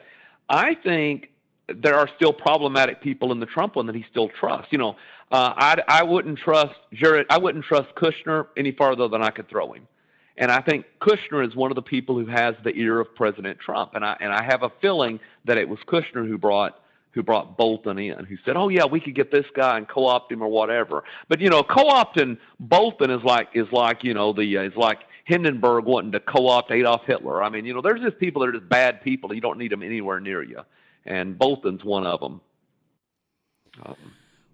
I 0.49 0.75
think 0.75 1.31
there 1.69 1.95
are 1.95 2.09
still 2.17 2.33
problematic 2.33 3.01
people 3.01 3.33
in 3.33 3.41
the 3.41 3.47
Trump 3.47 3.77
one 3.77 3.87
that 3.87 3.95
he 3.95 4.05
still 4.11 4.29
trusts. 4.41 4.69
You 4.71 4.79
know, 4.79 4.97
uh, 5.33 5.53
I, 5.57 5.83
I 5.89 6.03
wouldn't 6.03 6.39
trust 6.39 6.75
Jared. 6.93 7.27
I 7.31 7.39
wouldn't 7.39 7.65
trust 7.65 7.89
Kushner 7.97 8.49
any 8.57 8.73
farther 8.73 9.09
than 9.09 9.23
I 9.23 9.31
could 9.31 9.49
throw 9.49 9.73
him. 9.73 9.89
And 10.37 10.51
I 10.51 10.61
think 10.61 10.85
Kushner 11.01 11.47
is 11.47 11.55
one 11.55 11.71
of 11.71 11.77
the 11.77 11.83
people 11.83 12.19
who 12.19 12.27
has 12.27 12.55
the 12.65 12.75
ear 12.75 13.01
of 13.01 13.15
President 13.15 13.59
Trump. 13.59 13.93
And 13.95 14.05
I 14.05 14.17
and 14.21 14.33
I 14.33 14.43
have 14.43 14.63
a 14.63 14.71
feeling 14.81 15.21
that 15.45 15.57
it 15.57 15.69
was 15.69 15.79
Kushner 15.87 16.27
who 16.27 16.39
brought 16.39 16.79
who 17.15 17.23
brought 17.23 17.57
Bolton 17.57 17.99
in, 17.99 18.25
who 18.25 18.37
said, 18.45 18.57
"Oh 18.57 18.69
yeah, 18.69 18.85
we 18.85 19.01
could 19.01 19.15
get 19.15 19.31
this 19.31 19.47
guy 19.55 19.79
and 19.79 19.89
co-opt 19.89 20.33
him 20.33 20.43
or 20.43 20.49
whatever." 20.49 21.05
But 21.29 21.41
you 21.41 21.49
know, 21.49 21.63
co-opting 21.63 22.39
Bolton 22.59 23.11
is 23.11 23.23
like 23.23 23.49
is 23.55 23.69
like 23.73 24.03
you 24.03 24.15
know 24.15 24.33
the 24.33 24.59
uh, 24.59 24.63
is 24.63 24.77
like 24.77 24.99
Hindenburg 25.25 25.85
wanting 25.85 26.13
to 26.13 26.21
co-opt 26.21 26.71
Adolf 26.71 27.03
Hitler. 27.07 27.43
I 27.43 27.49
mean, 27.49 27.65
you 27.65 27.73
know, 27.73 27.81
there's 27.81 28.01
just 28.01 28.19
people 28.19 28.43
that 28.43 28.49
are 28.49 28.59
just 28.59 28.69
bad 28.69 29.03
people. 29.03 29.33
You 29.33 29.41
don't 29.41 29.59
need 29.59 29.73
them 29.73 29.83
anywhere 29.83 30.21
near 30.21 30.43
you, 30.43 30.61
and 31.07 31.39
Bolton's 31.39 31.85
one 31.85 32.07
of 32.07 32.21
them. 32.21 32.41
Um, 33.85 33.97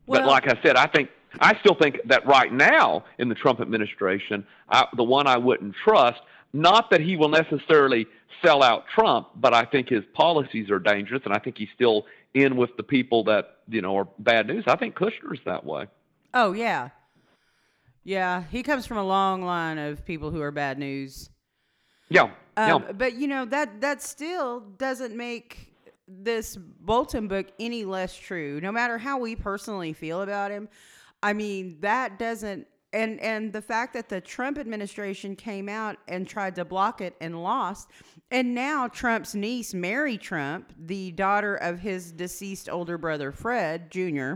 well, 0.07 0.20
but 0.20 0.27
like 0.27 0.49
I 0.49 0.61
said, 0.62 0.77
I 0.77 0.87
think 0.87 1.11
I 1.40 1.59
still 1.61 1.75
think 1.75 1.99
that 2.07 2.27
right 2.27 2.53
now 2.53 3.05
in 3.18 3.29
the 3.29 3.35
Trump 3.35 3.61
administration, 3.61 4.46
I, 4.68 4.87
the 4.96 5.05
one 5.05 5.27
I 5.27 5.37
wouldn't 5.37 5.75
trust. 5.85 6.20
Not 6.52 6.90
that 6.90 7.00
he 7.00 7.16
will 7.16 7.28
necessarily 7.28 8.06
sell 8.44 8.62
out 8.62 8.84
Trump, 8.94 9.28
but 9.36 9.54
I 9.54 9.64
think 9.64 9.88
his 9.88 10.04
policies 10.14 10.70
are 10.70 10.78
dangerous, 10.78 11.22
and 11.24 11.34
I 11.34 11.38
think 11.38 11.58
he's 11.58 11.68
still 11.74 12.06
in 12.34 12.56
with 12.56 12.70
the 12.76 12.82
people 12.82 13.24
that 13.24 13.58
you 13.68 13.82
know 13.82 13.96
are 13.96 14.08
bad 14.18 14.46
news. 14.46 14.64
I 14.66 14.76
think 14.76 14.94
Kushner's 14.94 15.40
that 15.46 15.64
way. 15.64 15.86
Oh 16.34 16.52
yeah, 16.52 16.90
yeah. 18.04 18.44
He 18.50 18.62
comes 18.62 18.86
from 18.86 18.98
a 18.98 19.04
long 19.04 19.42
line 19.42 19.78
of 19.78 20.04
people 20.04 20.30
who 20.30 20.40
are 20.40 20.50
bad 20.50 20.78
news. 20.78 21.30
Yeah. 22.08 22.30
Um, 22.56 22.84
yeah. 22.84 22.92
But 22.92 23.14
you 23.14 23.28
know 23.28 23.44
that 23.46 23.80
that 23.80 24.02
still 24.02 24.60
doesn't 24.60 25.16
make 25.16 25.72
this 26.08 26.56
Bolton 26.56 27.28
book 27.28 27.46
any 27.60 27.84
less 27.84 28.16
true, 28.16 28.60
no 28.60 28.72
matter 28.72 28.98
how 28.98 29.18
we 29.18 29.36
personally 29.36 29.92
feel 29.92 30.22
about 30.22 30.50
him. 30.50 30.68
I 31.22 31.34
mean, 31.34 31.78
that 31.80 32.18
doesn't 32.18 32.66
and 32.92 33.20
and 33.20 33.53
the 33.53 33.62
fact 33.62 33.94
that 33.94 34.09
the 34.09 34.20
Trump 34.20 34.59
administration 34.59 35.37
came 35.37 35.68
out 35.68 35.96
and 36.09 36.26
tried 36.26 36.55
to 36.57 36.64
block 36.64 37.00
it 37.00 37.14
and 37.20 37.42
lost, 37.42 37.90
and 38.31 38.55
now 38.55 38.88
Trump's 38.88 39.35
niece 39.35 39.72
Mary 39.74 40.18
Trump, 40.18 40.72
the 40.87 41.12
daughter 41.12 41.57
of 41.57 41.79
his 41.79 42.12
deceased 42.12 42.68
older 42.68 42.98
brother 42.98 43.33
Fred 43.33 43.90
Jr., 43.90 44.35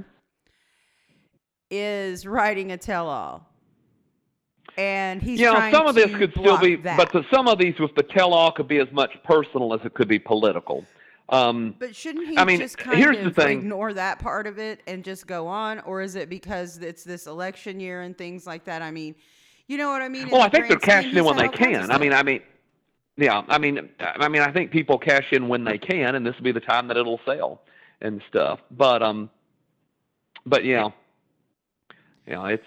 is 1.71 2.27
writing 2.27 2.73
a 2.73 2.77
tell-all. 2.77 3.49
And 4.77 5.23
he's 5.23 5.40
you 5.40 5.53
know 5.53 5.71
some 5.71 5.87
of 5.87 5.95
this 5.95 6.11
could 6.17 6.33
still 6.33 6.59
be, 6.59 6.77
that. 6.77 6.97
but 6.97 7.25
some 7.33 7.47
of 7.47 7.59
these 7.59 7.79
with 7.79 7.95
the 7.95 8.03
tell-all 8.03 8.53
could 8.53 8.69
be 8.69 8.79
as 8.79 8.90
much 8.93 9.11
personal 9.25 9.73
as 9.75 9.81
it 9.85 9.95
could 9.95 10.09
be 10.09 10.19
political. 10.19 10.85
Um, 11.29 11.75
but 11.79 11.97
shouldn't 11.97 12.29
he 12.29 12.37
I 12.37 12.45
mean, 12.45 12.59
just 12.59 12.77
kind 12.77 12.99
here's 12.99 13.17
of 13.19 13.25
the 13.25 13.31
thing. 13.31 13.61
ignore 13.61 13.95
that 13.95 14.19
part 14.19 14.47
of 14.47 14.59
it 14.59 14.83
and 14.87 15.03
just 15.03 15.27
go 15.27 15.47
on, 15.47 15.81
or 15.81 16.03
is 16.03 16.17
it 16.17 16.29
because 16.29 16.79
it's 16.79 17.03
this 17.03 17.27
election 17.27 17.81
year 17.81 18.03
and 18.03 18.17
things 18.17 18.47
like 18.47 18.65
that? 18.65 18.83
I 18.83 18.91
mean, 18.91 19.15
you 19.67 19.79
know 19.79 19.89
what 19.89 20.03
I 20.03 20.09
mean? 20.09 20.29
Well, 20.29 20.43
I 20.43 20.51
think 20.51 20.69
they're 20.69 20.77
cashing 20.77 21.17
in 21.17 21.25
when 21.25 21.37
they 21.37 21.49
can. 21.49 21.91
I 21.91 21.97
mean, 21.97 22.13
I 22.13 22.23
mean, 22.23 22.43
yeah, 23.17 23.43
I 23.49 23.57
mean, 23.57 23.89
I 24.01 24.29
mean, 24.29 24.43
I 24.43 24.53
think 24.53 24.71
people 24.71 24.99
cash 24.99 25.33
in 25.33 25.49
when 25.49 25.65
they 25.65 25.79
can, 25.79 26.15
and 26.15 26.27
this 26.27 26.35
will 26.37 26.45
be 26.45 26.53
the 26.53 26.61
time 26.61 26.89
that 26.89 26.99
it'll 26.99 27.21
sell 27.25 27.63
and 28.03 28.21
stuff. 28.29 28.61
But 28.71 29.03
um, 29.03 29.31
but 30.45 30.65
yeah, 30.65 30.91
yeah, 32.27 32.47
it's 32.49 32.63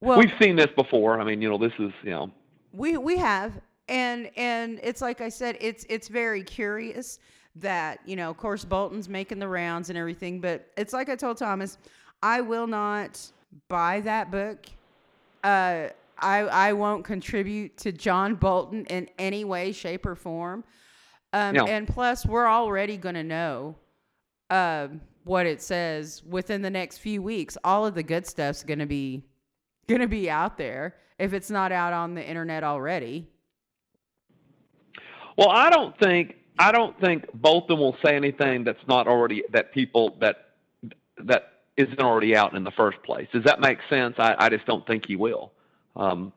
well, 0.00 0.18
we've 0.18 0.32
seen 0.40 0.54
this 0.54 0.68
before. 0.76 1.20
I 1.20 1.24
mean, 1.24 1.42
you 1.42 1.48
know, 1.48 1.58
this 1.58 1.72
is 1.80 1.90
you 2.04 2.10
know, 2.10 2.30
we 2.72 2.96
we 2.98 3.16
have, 3.16 3.52
and 3.88 4.30
and 4.36 4.78
it's 4.82 5.00
like 5.00 5.20
I 5.20 5.28
said, 5.28 5.56
it's 5.60 5.84
it's 5.88 6.06
very 6.06 6.44
curious 6.44 7.18
that, 7.60 8.00
you 8.06 8.16
know, 8.16 8.30
of 8.30 8.36
course, 8.36 8.64
Bolton's 8.64 9.08
making 9.08 9.38
the 9.38 9.48
rounds 9.48 9.88
and 9.90 9.98
everything, 9.98 10.40
but 10.40 10.66
it's 10.76 10.92
like 10.92 11.08
I 11.08 11.16
told 11.16 11.36
Thomas, 11.36 11.78
I 12.22 12.40
will 12.40 12.66
not 12.66 13.20
buy 13.68 14.00
that 14.00 14.30
book. 14.30 14.66
Uh, 15.44 15.88
I, 16.18 16.38
I 16.38 16.72
won't 16.72 17.04
contribute 17.04 17.76
to 17.78 17.92
John 17.92 18.34
Bolton 18.34 18.84
in 18.86 19.08
any 19.18 19.44
way, 19.44 19.72
shape, 19.72 20.04
or 20.04 20.14
form. 20.14 20.64
Um, 21.32 21.54
no. 21.54 21.66
And 21.66 21.86
plus, 21.86 22.26
we're 22.26 22.48
already 22.48 22.96
going 22.96 23.14
to 23.14 23.22
know 23.22 23.76
uh, 24.50 24.88
what 25.24 25.46
it 25.46 25.62
says 25.62 26.22
within 26.28 26.62
the 26.62 26.70
next 26.70 26.98
few 26.98 27.22
weeks. 27.22 27.56
All 27.62 27.86
of 27.86 27.94
the 27.94 28.02
good 28.02 28.26
stuff's 28.26 28.64
going 28.64 28.78
to 28.78 28.86
be 28.86 29.22
going 29.86 30.00
to 30.00 30.08
be 30.08 30.28
out 30.28 30.58
there 30.58 30.96
if 31.18 31.32
it's 31.32 31.50
not 31.50 31.72
out 31.72 31.92
on 31.92 32.14
the 32.14 32.26
internet 32.26 32.64
already. 32.64 33.26
Well, 35.36 35.50
I 35.50 35.70
don't 35.70 35.96
think 35.98 36.36
I 36.58 36.72
don't 36.72 36.98
think 37.00 37.24
Bolton 37.34 37.78
will 37.78 37.96
say 38.04 38.16
anything 38.16 38.64
that's 38.64 38.86
not 38.88 39.06
already 39.06 39.44
that 39.52 39.72
people 39.72 40.16
that 40.20 40.50
that 41.24 41.52
isn't 41.76 42.00
already 42.00 42.34
out 42.36 42.54
in 42.54 42.64
the 42.64 42.70
first 42.72 43.02
place. 43.04 43.28
Does 43.32 43.44
that 43.44 43.60
make 43.60 43.78
sense? 43.88 44.16
I, 44.18 44.34
I 44.38 44.48
just 44.48 44.66
don't 44.66 44.86
think 44.86 45.06
he 45.06 45.16
will. 45.16 45.52
Um, 45.94 46.32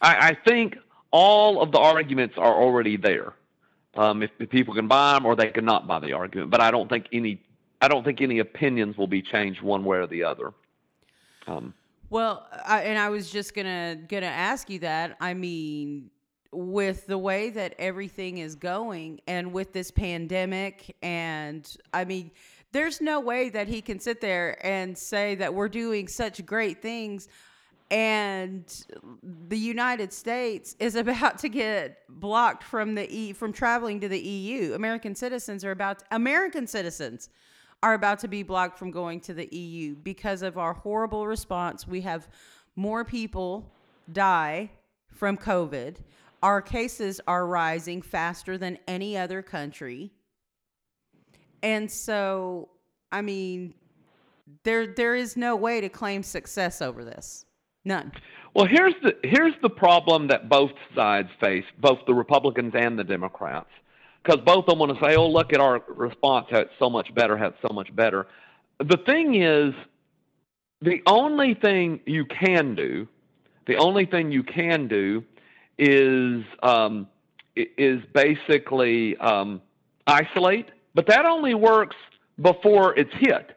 I, 0.00 0.28
I 0.28 0.38
think 0.46 0.76
all 1.10 1.60
of 1.60 1.72
the 1.72 1.78
arguments 1.78 2.36
are 2.38 2.54
already 2.54 2.96
there. 2.96 3.34
Um, 3.94 4.22
if, 4.22 4.30
if 4.38 4.48
people 4.48 4.74
can 4.74 4.88
buy 4.88 5.14
them 5.14 5.26
or 5.26 5.36
they 5.36 5.48
cannot 5.48 5.86
buy 5.86 5.98
the 5.98 6.12
argument, 6.12 6.50
but 6.50 6.60
I 6.60 6.70
don't 6.70 6.88
think 6.88 7.06
any 7.12 7.40
I 7.80 7.88
don't 7.88 8.04
think 8.04 8.20
any 8.20 8.38
opinions 8.38 8.96
will 8.96 9.08
be 9.08 9.20
changed 9.20 9.60
one 9.60 9.84
way 9.84 9.98
or 9.98 10.06
the 10.06 10.22
other. 10.22 10.52
Um, 11.48 11.74
well, 12.10 12.46
I, 12.64 12.82
and 12.82 12.98
I 12.98 13.08
was 13.08 13.30
just 13.30 13.54
gonna 13.54 13.96
gonna 14.08 14.26
ask 14.26 14.70
you 14.70 14.78
that. 14.80 15.16
I 15.20 15.34
mean, 15.34 16.10
with 16.52 17.06
the 17.06 17.18
way 17.18 17.50
that 17.50 17.74
everything 17.78 18.38
is 18.38 18.54
going, 18.54 19.20
and 19.26 19.52
with 19.52 19.72
this 19.72 19.90
pandemic, 19.90 20.94
and 21.02 21.68
I 21.92 22.04
mean, 22.04 22.30
there's 22.72 23.00
no 23.00 23.20
way 23.20 23.48
that 23.50 23.68
he 23.68 23.80
can 23.80 23.98
sit 23.98 24.20
there 24.20 24.64
and 24.64 24.96
say 24.96 25.34
that 25.36 25.52
we're 25.52 25.68
doing 25.68 26.08
such 26.08 26.44
great 26.46 26.80
things 26.80 27.28
and 27.92 28.86
the 29.48 29.58
United 29.58 30.14
States 30.14 30.74
is 30.80 30.94
about 30.96 31.38
to 31.38 31.48
get 31.48 31.98
blocked 32.08 32.64
from 32.64 32.94
the 32.94 33.06
e 33.14 33.32
from 33.32 33.52
traveling 33.52 34.00
to 34.00 34.08
the 34.08 34.18
EU. 34.18 34.72
American 34.72 35.14
citizens 35.14 35.64
are 35.64 35.70
about 35.70 36.00
to, 36.00 36.04
American 36.10 36.66
citizens 36.66 37.28
are 37.82 37.94
about 37.94 38.18
to 38.20 38.28
be 38.28 38.42
blocked 38.42 38.78
from 38.78 38.90
going 38.90 39.20
to 39.20 39.34
the 39.34 39.54
EU 39.54 39.94
because 39.96 40.42
of 40.42 40.56
our 40.56 40.72
horrible 40.72 41.26
response. 41.26 41.86
We 41.86 42.00
have 42.00 42.28
more 42.76 43.04
people 43.04 43.70
die 44.10 44.70
from 45.10 45.36
COVID. 45.36 45.96
Our 46.42 46.60
cases 46.60 47.20
are 47.26 47.46
rising 47.46 48.02
faster 48.02 48.58
than 48.58 48.78
any 48.88 49.16
other 49.16 49.42
country. 49.42 50.12
And 51.62 51.90
so, 51.90 52.70
I 53.12 53.22
mean, 53.22 53.74
there 54.64 54.88
there 54.88 55.14
is 55.14 55.36
no 55.36 55.54
way 55.54 55.80
to 55.80 55.88
claim 55.88 56.22
success 56.22 56.82
over 56.82 57.04
this. 57.04 57.46
None. 57.84 58.12
Well, 58.54 58.66
here's 58.66 58.94
the 59.02 59.16
here's 59.22 59.54
the 59.62 59.70
problem 59.70 60.28
that 60.28 60.48
both 60.48 60.72
sides 60.94 61.28
face, 61.40 61.64
both 61.80 61.98
the 62.06 62.14
Republicans 62.14 62.72
and 62.76 62.98
the 62.98 63.04
Democrats, 63.04 63.70
because 64.22 64.40
both 64.44 64.64
of 64.64 64.66
them 64.66 64.78
want 64.78 64.98
to 64.98 65.04
say, 65.04 65.16
"Oh, 65.16 65.28
look 65.28 65.52
at 65.52 65.60
our 65.60 65.82
response; 65.88 66.46
how 66.50 66.58
it's 66.58 66.72
so 66.78 66.90
much 66.90 67.14
better, 67.14 67.36
how 67.36 67.46
it's 67.46 67.62
so 67.66 67.72
much 67.72 67.94
better." 67.94 68.26
The 68.78 68.98
thing 69.06 69.40
is, 69.40 69.74
the 70.80 71.02
only 71.06 71.54
thing 71.54 72.00
you 72.06 72.24
can 72.24 72.74
do, 72.74 73.08
the 73.66 73.76
only 73.76 74.06
thing 74.06 74.32
you 74.32 74.42
can 74.42 74.88
do, 74.88 75.24
is 75.78 76.44
um, 76.62 77.08
is 77.56 78.00
basically 78.14 79.16
um, 79.18 79.60
isolate, 80.06 80.70
but 80.94 81.06
that 81.06 81.24
only 81.24 81.54
works 81.54 81.96
before 82.40 82.98
it's 82.98 83.12
hit. 83.18 83.56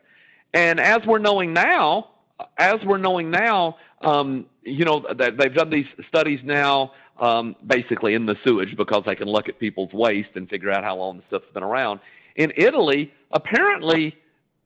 And 0.53 0.79
as 0.79 0.99
we're 1.05 1.19
knowing 1.19 1.53
now, 1.53 2.11
as 2.57 2.75
we're 2.85 2.97
knowing 2.97 3.29
now, 3.31 3.77
um, 4.01 4.45
you 4.63 4.85
know, 4.85 5.05
they've 5.17 5.53
done 5.53 5.69
these 5.69 5.85
studies 6.07 6.39
now, 6.43 6.91
um, 7.19 7.55
basically 7.65 8.13
in 8.13 8.25
the 8.25 8.35
sewage 8.43 8.75
because 8.75 9.03
they 9.05 9.15
can 9.15 9.27
look 9.27 9.47
at 9.47 9.59
people's 9.59 9.93
waste 9.93 10.29
and 10.35 10.49
figure 10.49 10.71
out 10.71 10.83
how 10.83 10.95
long 10.95 11.17
the 11.17 11.23
stuff's 11.27 11.51
been 11.53 11.63
around. 11.63 11.99
In 12.35 12.51
Italy, 12.57 13.11
apparently, 13.31 14.15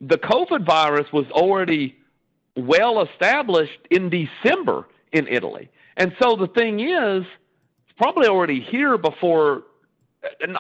the 0.02 0.18
COVID 0.18 0.66
virus 0.66 1.12
was 1.14 1.26
already 1.32 1.96
well 2.56 3.04
established 3.04 3.80
in 3.92 4.10
December 4.10 4.88
in 5.12 5.28
Italy. 5.28 5.70
And 6.00 6.16
so 6.20 6.36
the 6.36 6.48
thing 6.48 6.80
is, 6.80 7.24
it's 7.24 7.98
probably 7.98 8.28
already 8.28 8.62
here 8.62 8.98
before. 8.98 9.64
Uh, 10.24 10.58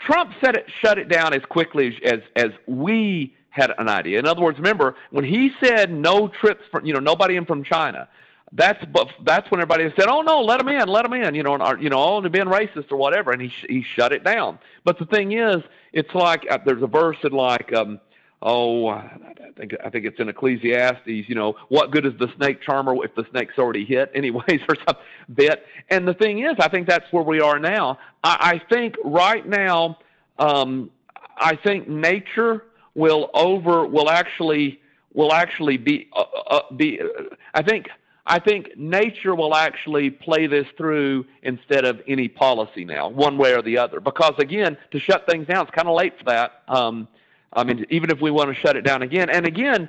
Trump 0.00 0.32
said 0.42 0.56
it, 0.56 0.66
shut 0.80 0.98
it 0.98 1.08
down 1.08 1.34
as 1.34 1.42
quickly 1.44 1.96
as, 2.04 2.20
as 2.36 2.50
we 2.66 3.34
had 3.50 3.72
an 3.78 3.88
idea. 3.88 4.18
In 4.18 4.26
other 4.26 4.40
words, 4.40 4.58
remember 4.58 4.96
when 5.10 5.24
he 5.24 5.50
said 5.62 5.92
no 5.92 6.28
trips 6.28 6.62
from 6.70 6.86
you 6.86 6.94
know 6.94 7.00
nobody 7.00 7.36
in 7.36 7.44
from 7.44 7.62
China. 7.64 8.08
That's 8.54 8.82
that's 9.24 9.50
when 9.50 9.60
everybody 9.60 9.92
said, 9.96 10.08
"Oh 10.08 10.20
no, 10.20 10.42
let 10.42 10.58
them 10.58 10.68
in, 10.68 10.86
let 10.88 11.02
them 11.02 11.14
in," 11.14 11.34
you 11.34 11.42
know, 11.42 11.54
and 11.54 11.82
you 11.82 11.88
know, 11.88 11.96
all 11.96 12.16
only 12.18 12.28
being 12.28 12.46
racist 12.46 12.92
or 12.92 12.96
whatever, 12.96 13.32
and 13.32 13.40
he 13.40 13.50
he 13.68 13.82
shut 13.82 14.12
it 14.12 14.24
down. 14.24 14.58
But 14.84 14.98
the 14.98 15.06
thing 15.06 15.32
is, 15.32 15.62
it's 15.92 16.14
like 16.14 16.46
uh, 16.50 16.58
there's 16.64 16.82
a 16.82 16.86
verse 16.86 17.16
in 17.24 17.32
like, 17.32 17.72
um, 17.72 17.98
oh, 18.42 18.88
I 18.88 19.18
think 19.56 19.72
I 19.84 19.88
think 19.90 20.04
it's 20.04 20.18
in 20.20 20.28
Ecclesiastes. 20.28 21.06
You 21.06 21.34
know, 21.34 21.56
what 21.68 21.90
good 21.90 22.04
is 22.04 22.12
the 22.18 22.28
snake 22.36 22.60
charmer 22.60 22.94
if 23.04 23.14
the 23.14 23.24
snake's 23.30 23.58
already 23.58 23.84
hit, 23.84 24.10
anyways, 24.14 24.60
or 24.68 24.76
some 24.86 24.96
bit. 25.34 25.64
And 25.88 26.06
the 26.06 26.14
thing 26.14 26.40
is, 26.40 26.54
I 26.58 26.68
think 26.68 26.88
that's 26.88 27.10
where 27.12 27.22
we 27.22 27.40
are 27.40 27.58
now. 27.58 27.98
I, 28.24 28.60
I 28.68 28.74
think 28.74 28.96
right 29.04 29.46
now, 29.46 29.98
um, 30.38 30.90
I 31.36 31.56
think 31.56 31.88
nature 31.88 32.64
will 32.94 33.30
over 33.34 33.86
will 33.86 34.10
actually 34.10 34.80
will 35.14 35.32
actually 35.32 35.76
be 35.76 36.08
uh, 36.12 36.24
uh, 36.48 36.60
be. 36.76 37.00
I 37.54 37.62
think 37.62 37.88
I 38.26 38.38
think 38.38 38.76
nature 38.76 39.34
will 39.34 39.54
actually 39.54 40.10
play 40.10 40.46
this 40.46 40.66
through 40.76 41.26
instead 41.42 41.84
of 41.84 42.00
any 42.06 42.28
policy 42.28 42.84
now, 42.84 43.08
one 43.08 43.36
way 43.36 43.52
or 43.54 43.62
the 43.62 43.78
other. 43.78 44.00
Because 44.00 44.34
again, 44.38 44.76
to 44.92 45.00
shut 45.00 45.26
things 45.26 45.46
down, 45.46 45.66
it's 45.66 45.74
kind 45.74 45.88
of 45.88 45.96
late 45.96 46.16
for 46.18 46.24
that. 46.24 46.62
Um, 46.68 47.08
I 47.52 47.64
mean, 47.64 47.86
even 47.90 48.10
if 48.10 48.20
we 48.20 48.30
want 48.30 48.54
to 48.54 48.60
shut 48.60 48.76
it 48.76 48.82
down 48.82 49.02
again, 49.02 49.28
and 49.30 49.46
again, 49.46 49.88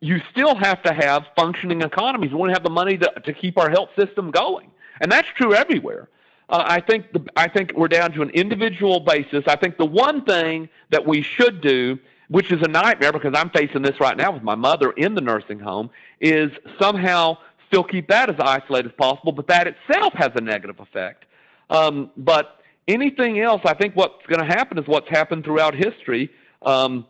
you 0.00 0.20
still 0.30 0.54
have 0.54 0.82
to 0.82 0.92
have 0.92 1.24
functioning 1.36 1.82
economies. 1.82 2.30
We 2.30 2.36
want 2.36 2.50
to 2.50 2.54
have 2.54 2.64
the 2.64 2.70
money 2.70 2.98
to, 2.98 3.12
to 3.24 3.32
keep 3.32 3.58
our 3.58 3.70
health 3.70 3.90
system 3.96 4.30
going, 4.30 4.70
and 5.00 5.10
that's 5.10 5.28
true 5.36 5.54
everywhere. 5.54 6.08
Uh, 6.48 6.64
I 6.66 6.80
think 6.80 7.12
the, 7.12 7.24
I 7.36 7.48
think 7.48 7.72
we're 7.74 7.88
down 7.88 8.12
to 8.12 8.22
an 8.22 8.30
individual 8.30 9.00
basis. 9.00 9.44
I 9.46 9.56
think 9.56 9.78
the 9.78 9.86
one 9.86 10.24
thing 10.24 10.68
that 10.90 11.06
we 11.06 11.22
should 11.22 11.60
do 11.60 11.98
which 12.32 12.50
is 12.50 12.62
a 12.62 12.68
nightmare 12.68 13.12
because 13.12 13.34
I'm 13.36 13.50
facing 13.50 13.82
this 13.82 14.00
right 14.00 14.16
now 14.16 14.32
with 14.32 14.42
my 14.42 14.54
mother 14.54 14.92
in 14.92 15.14
the 15.14 15.20
nursing 15.20 15.58
home, 15.58 15.90
is 16.18 16.50
somehow 16.80 17.36
still 17.66 17.84
keep 17.84 18.08
that 18.08 18.30
as 18.30 18.36
isolated 18.40 18.90
as 18.90 18.96
possible, 18.96 19.32
but 19.32 19.46
that 19.48 19.66
itself 19.66 20.14
has 20.14 20.30
a 20.34 20.40
negative 20.40 20.80
effect. 20.80 21.26
Um, 21.68 22.10
but 22.16 22.62
anything 22.88 23.40
else, 23.40 23.60
I 23.66 23.74
think 23.74 23.96
what's 23.96 24.24
going 24.28 24.40
to 24.40 24.46
happen 24.46 24.78
is 24.78 24.88
what's 24.88 25.10
happened 25.10 25.44
throughout 25.44 25.74
history. 25.74 26.30
Um, 26.64 27.06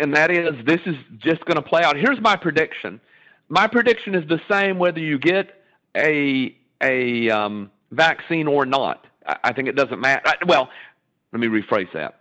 and 0.00 0.14
that 0.14 0.30
is, 0.30 0.64
this 0.64 0.80
is 0.86 0.96
just 1.18 1.44
going 1.44 1.56
to 1.56 1.62
play 1.62 1.82
out. 1.82 1.96
Here's 1.96 2.20
my 2.20 2.36
prediction. 2.36 3.00
My 3.48 3.66
prediction 3.66 4.14
is 4.14 4.28
the 4.28 4.40
same 4.50 4.78
whether 4.78 5.00
you 5.00 5.18
get 5.18 5.62
a 5.96 6.54
a 6.82 7.28
um, 7.30 7.70
vaccine 7.90 8.46
or 8.46 8.64
not. 8.66 9.06
I, 9.26 9.36
I 9.44 9.52
think 9.52 9.68
it 9.68 9.74
doesn't 9.74 10.00
matter. 10.00 10.22
Well, 10.46 10.68
let 11.32 11.40
me 11.40 11.48
rephrase 11.48 11.92
that. 11.94 12.20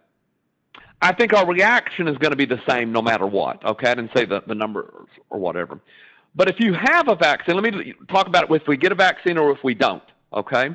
I 1.01 1.13
think 1.13 1.33
our 1.33 1.45
reaction 1.45 2.07
is 2.07 2.17
going 2.17 2.31
to 2.31 2.37
be 2.37 2.45
the 2.45 2.59
same 2.67 2.91
no 2.91 3.01
matter 3.01 3.27
what. 3.27 3.63
Okay, 3.63 3.89
I 3.89 3.95
didn't 3.95 4.11
say 4.15 4.25
the, 4.25 4.41
the 4.47 4.55
number 4.55 5.05
or 5.29 5.39
whatever. 5.39 5.79
But 6.35 6.49
if 6.49 6.59
you 6.59 6.73
have 6.73 7.07
a 7.07 7.15
vaccine, 7.15 7.55
let 7.55 7.63
me 7.63 7.93
talk 8.09 8.27
about 8.27 8.49
it 8.49 8.55
if 8.55 8.67
we 8.67 8.77
get 8.77 8.91
a 8.91 8.95
vaccine 8.95 9.37
or 9.37 9.51
if 9.51 9.63
we 9.63 9.73
don't. 9.73 10.03
Okay. 10.33 10.69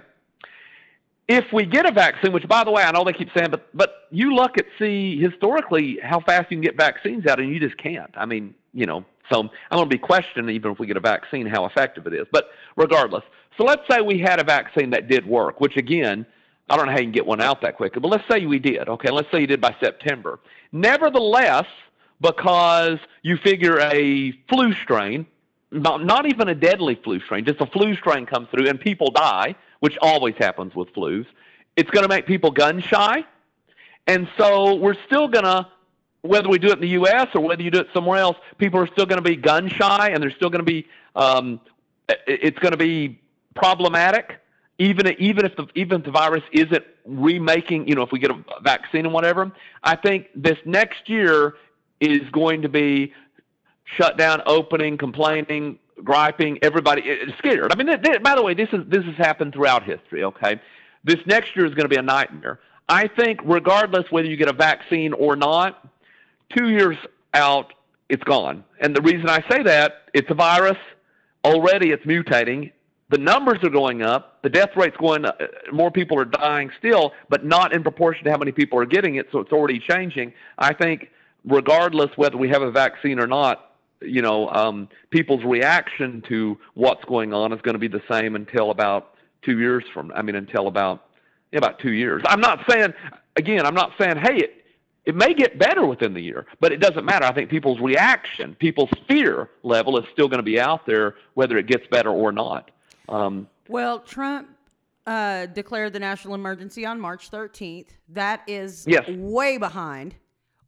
If 1.32 1.50
we 1.50 1.64
get 1.64 1.86
a 1.86 1.92
vaccine, 1.92 2.32
which 2.32 2.46
by 2.46 2.62
the 2.62 2.70
way, 2.70 2.82
I 2.82 2.92
know 2.92 3.04
they 3.04 3.14
keep 3.14 3.30
saying, 3.34 3.50
but 3.50 3.66
but 3.74 4.08
you 4.10 4.34
look 4.34 4.58
at 4.58 4.66
see 4.78 5.18
historically 5.18 5.98
how 6.02 6.20
fast 6.20 6.50
you 6.50 6.58
can 6.58 6.62
get 6.62 6.76
vaccines 6.76 7.24
out, 7.26 7.40
and 7.40 7.48
you 7.48 7.58
just 7.58 7.78
can't. 7.78 8.10
I 8.16 8.26
mean, 8.26 8.54
you 8.74 8.84
know, 8.84 9.04
so 9.30 9.40
I'm 9.40 9.50
going 9.78 9.88
to 9.88 9.94
be 9.94 9.98
questioning 9.98 10.54
even 10.54 10.72
if 10.72 10.78
we 10.78 10.86
get 10.86 10.98
a 10.98 11.00
vaccine 11.00 11.46
how 11.46 11.64
effective 11.64 12.06
it 12.06 12.12
is. 12.12 12.26
But 12.30 12.50
regardless, 12.76 13.24
so 13.56 13.64
let's 13.64 13.80
say 13.90 14.02
we 14.02 14.18
had 14.18 14.40
a 14.40 14.44
vaccine 14.44 14.90
that 14.90 15.08
did 15.08 15.26
work, 15.26 15.58
which 15.58 15.78
again 15.78 16.26
I 16.68 16.76
don't 16.76 16.86
know 16.86 16.92
how 16.92 16.98
you 16.98 17.04
can 17.04 17.12
get 17.12 17.26
one 17.26 17.40
out 17.40 17.62
that 17.62 17.76
quickly, 17.76 18.00
but 18.00 18.08
let's 18.08 18.24
say 18.30 18.44
we 18.46 18.58
did. 18.58 18.88
Okay, 18.88 19.10
let's 19.10 19.30
say 19.30 19.40
you 19.40 19.46
did 19.46 19.60
by 19.60 19.74
September. 19.80 20.38
Nevertheless, 20.70 21.66
because 22.20 22.98
you 23.22 23.36
figure 23.38 23.80
a 23.80 24.32
flu 24.48 24.74
strain, 24.82 25.26
not, 25.70 26.04
not 26.04 26.26
even 26.26 26.48
a 26.48 26.54
deadly 26.54 27.00
flu 27.02 27.20
strain, 27.20 27.44
just 27.44 27.60
a 27.60 27.66
flu 27.66 27.94
strain 27.96 28.26
comes 28.26 28.48
through 28.50 28.68
and 28.68 28.80
people 28.80 29.10
die, 29.10 29.54
which 29.82 29.98
always 30.00 30.34
happens 30.38 30.74
with 30.74 30.92
flus, 30.94 31.26
it's 31.76 31.90
going 31.90 32.04
to 32.04 32.08
make 32.08 32.24
people 32.24 32.52
gun 32.52 32.80
shy. 32.80 33.24
And 34.06 34.28
so 34.38 34.74
we're 34.74 34.96
still 35.06 35.26
going 35.26 35.44
to, 35.44 35.66
whether 36.20 36.48
we 36.48 36.58
do 36.58 36.68
it 36.68 36.74
in 36.74 36.80
the 36.80 36.88
U.S. 36.90 37.26
or 37.34 37.40
whether 37.40 37.62
you 37.62 37.70
do 37.70 37.80
it 37.80 37.88
somewhere 37.92 38.18
else, 38.18 38.36
people 38.58 38.78
are 38.78 38.86
still 38.86 39.06
going 39.06 39.22
to 39.22 39.28
be 39.28 39.34
gun 39.34 39.68
shy 39.68 40.10
and 40.10 40.22
they're 40.22 40.30
still 40.30 40.50
going 40.50 40.64
to 40.64 40.70
be, 40.70 40.86
um, 41.16 41.60
it's 42.26 42.58
going 42.60 42.70
to 42.70 42.78
be 42.78 43.20
problematic 43.56 44.38
even 44.78 45.06
even 45.18 45.44
if 45.44 45.54
the 45.56 45.66
even 45.74 46.00
if 46.00 46.06
the 46.06 46.10
virus 46.10 46.42
isn't 46.52 46.84
remaking, 47.04 47.86
you 47.86 47.94
know, 47.94 48.02
if 48.02 48.10
we 48.10 48.18
get 48.18 48.30
a 48.30 48.38
vaccine 48.62 49.04
and 49.04 49.12
whatever, 49.12 49.52
I 49.82 49.96
think 49.96 50.28
this 50.34 50.58
next 50.64 51.08
year 51.08 51.54
is 52.00 52.22
going 52.30 52.62
to 52.62 52.68
be 52.68 53.12
shut 53.84 54.16
down, 54.16 54.42
opening, 54.46 54.96
complaining, 54.96 55.78
griping, 56.02 56.58
everybody 56.62 57.02
is 57.02 57.32
scared. 57.38 57.72
I 57.72 57.76
mean, 57.76 57.86
they, 58.02 58.18
by 58.18 58.34
the 58.34 58.42
way, 58.42 58.54
this 58.54 58.68
is 58.72 58.80
this 58.88 59.04
has 59.04 59.16
happened 59.16 59.52
throughout 59.52 59.84
history. 59.84 60.24
Okay, 60.24 60.60
this 61.04 61.18
next 61.26 61.56
year 61.56 61.66
is 61.66 61.74
going 61.74 61.84
to 61.84 61.88
be 61.88 61.96
a 61.96 62.02
nightmare. 62.02 62.60
I 62.88 63.08
think, 63.08 63.40
regardless 63.44 64.04
whether 64.10 64.28
you 64.28 64.36
get 64.36 64.48
a 64.48 64.52
vaccine 64.52 65.12
or 65.12 65.36
not, 65.36 65.86
two 66.56 66.68
years 66.68 66.96
out, 67.34 67.72
it's 68.08 68.24
gone. 68.24 68.64
And 68.80 68.94
the 68.94 69.02
reason 69.02 69.28
I 69.28 69.42
say 69.48 69.62
that, 69.62 70.02
it's 70.12 70.30
a 70.30 70.34
virus. 70.34 70.76
Already, 71.44 71.90
it's 71.90 72.04
mutating 72.04 72.70
the 73.12 73.18
numbers 73.18 73.58
are 73.62 73.70
going 73.70 74.02
up, 74.02 74.42
the 74.42 74.48
death 74.48 74.70
rate's 74.74 74.96
going 74.96 75.26
up, 75.26 75.38
more 75.70 75.90
people 75.90 76.18
are 76.18 76.24
dying 76.24 76.70
still, 76.78 77.12
but 77.28 77.44
not 77.44 77.74
in 77.74 77.82
proportion 77.82 78.24
to 78.24 78.30
how 78.30 78.38
many 78.38 78.52
people 78.52 78.78
are 78.78 78.86
getting 78.86 79.16
it, 79.16 79.28
so 79.30 79.38
it's 79.38 79.52
already 79.52 79.78
changing. 79.78 80.32
I 80.58 80.72
think, 80.72 81.10
regardless 81.44 82.10
whether 82.16 82.38
we 82.38 82.48
have 82.48 82.62
a 82.62 82.70
vaccine 82.70 83.20
or 83.20 83.26
not, 83.26 83.71
you 84.04 84.22
know, 84.22 84.48
um, 84.50 84.88
people's 85.10 85.44
reaction 85.44 86.22
to 86.28 86.58
what's 86.74 87.04
going 87.04 87.32
on 87.32 87.52
is 87.52 87.60
going 87.62 87.74
to 87.74 87.78
be 87.78 87.88
the 87.88 88.02
same 88.10 88.36
until 88.36 88.70
about 88.70 89.14
two 89.42 89.58
years 89.58 89.84
from. 89.92 90.12
I 90.14 90.22
mean, 90.22 90.36
until 90.36 90.66
about 90.68 91.04
yeah, 91.52 91.58
about 91.58 91.78
two 91.78 91.92
years. 91.92 92.22
I'm 92.26 92.40
not 92.40 92.60
saying 92.68 92.92
again. 93.36 93.66
I'm 93.66 93.74
not 93.74 93.92
saying 93.98 94.16
hey, 94.18 94.36
it, 94.36 94.64
It 95.04 95.14
may 95.16 95.34
get 95.34 95.58
better 95.58 95.84
within 95.84 96.14
the 96.14 96.20
year, 96.22 96.46
but 96.60 96.72
it 96.72 96.78
doesn't 96.80 97.04
matter. 97.04 97.26
I 97.26 97.32
think 97.34 97.50
people's 97.50 97.80
reaction, 97.80 98.54
people's 98.54 98.90
fear 99.08 99.50
level 99.64 99.98
is 99.98 100.04
still 100.12 100.28
going 100.28 100.38
to 100.38 100.44
be 100.44 100.60
out 100.60 100.86
there, 100.86 101.14
whether 101.34 101.58
it 101.58 101.66
gets 101.66 101.86
better 101.88 102.10
or 102.10 102.30
not. 102.32 102.70
Um, 103.08 103.48
well, 103.68 103.98
Trump 103.98 104.48
uh, 105.06 105.46
declared 105.46 105.92
the 105.92 105.98
national 105.98 106.34
emergency 106.34 106.86
on 106.86 107.00
March 107.00 107.30
13th. 107.30 107.88
That 108.10 108.42
is 108.46 108.84
Yes. 108.86 109.08
way 109.08 109.58
behind 109.58 110.14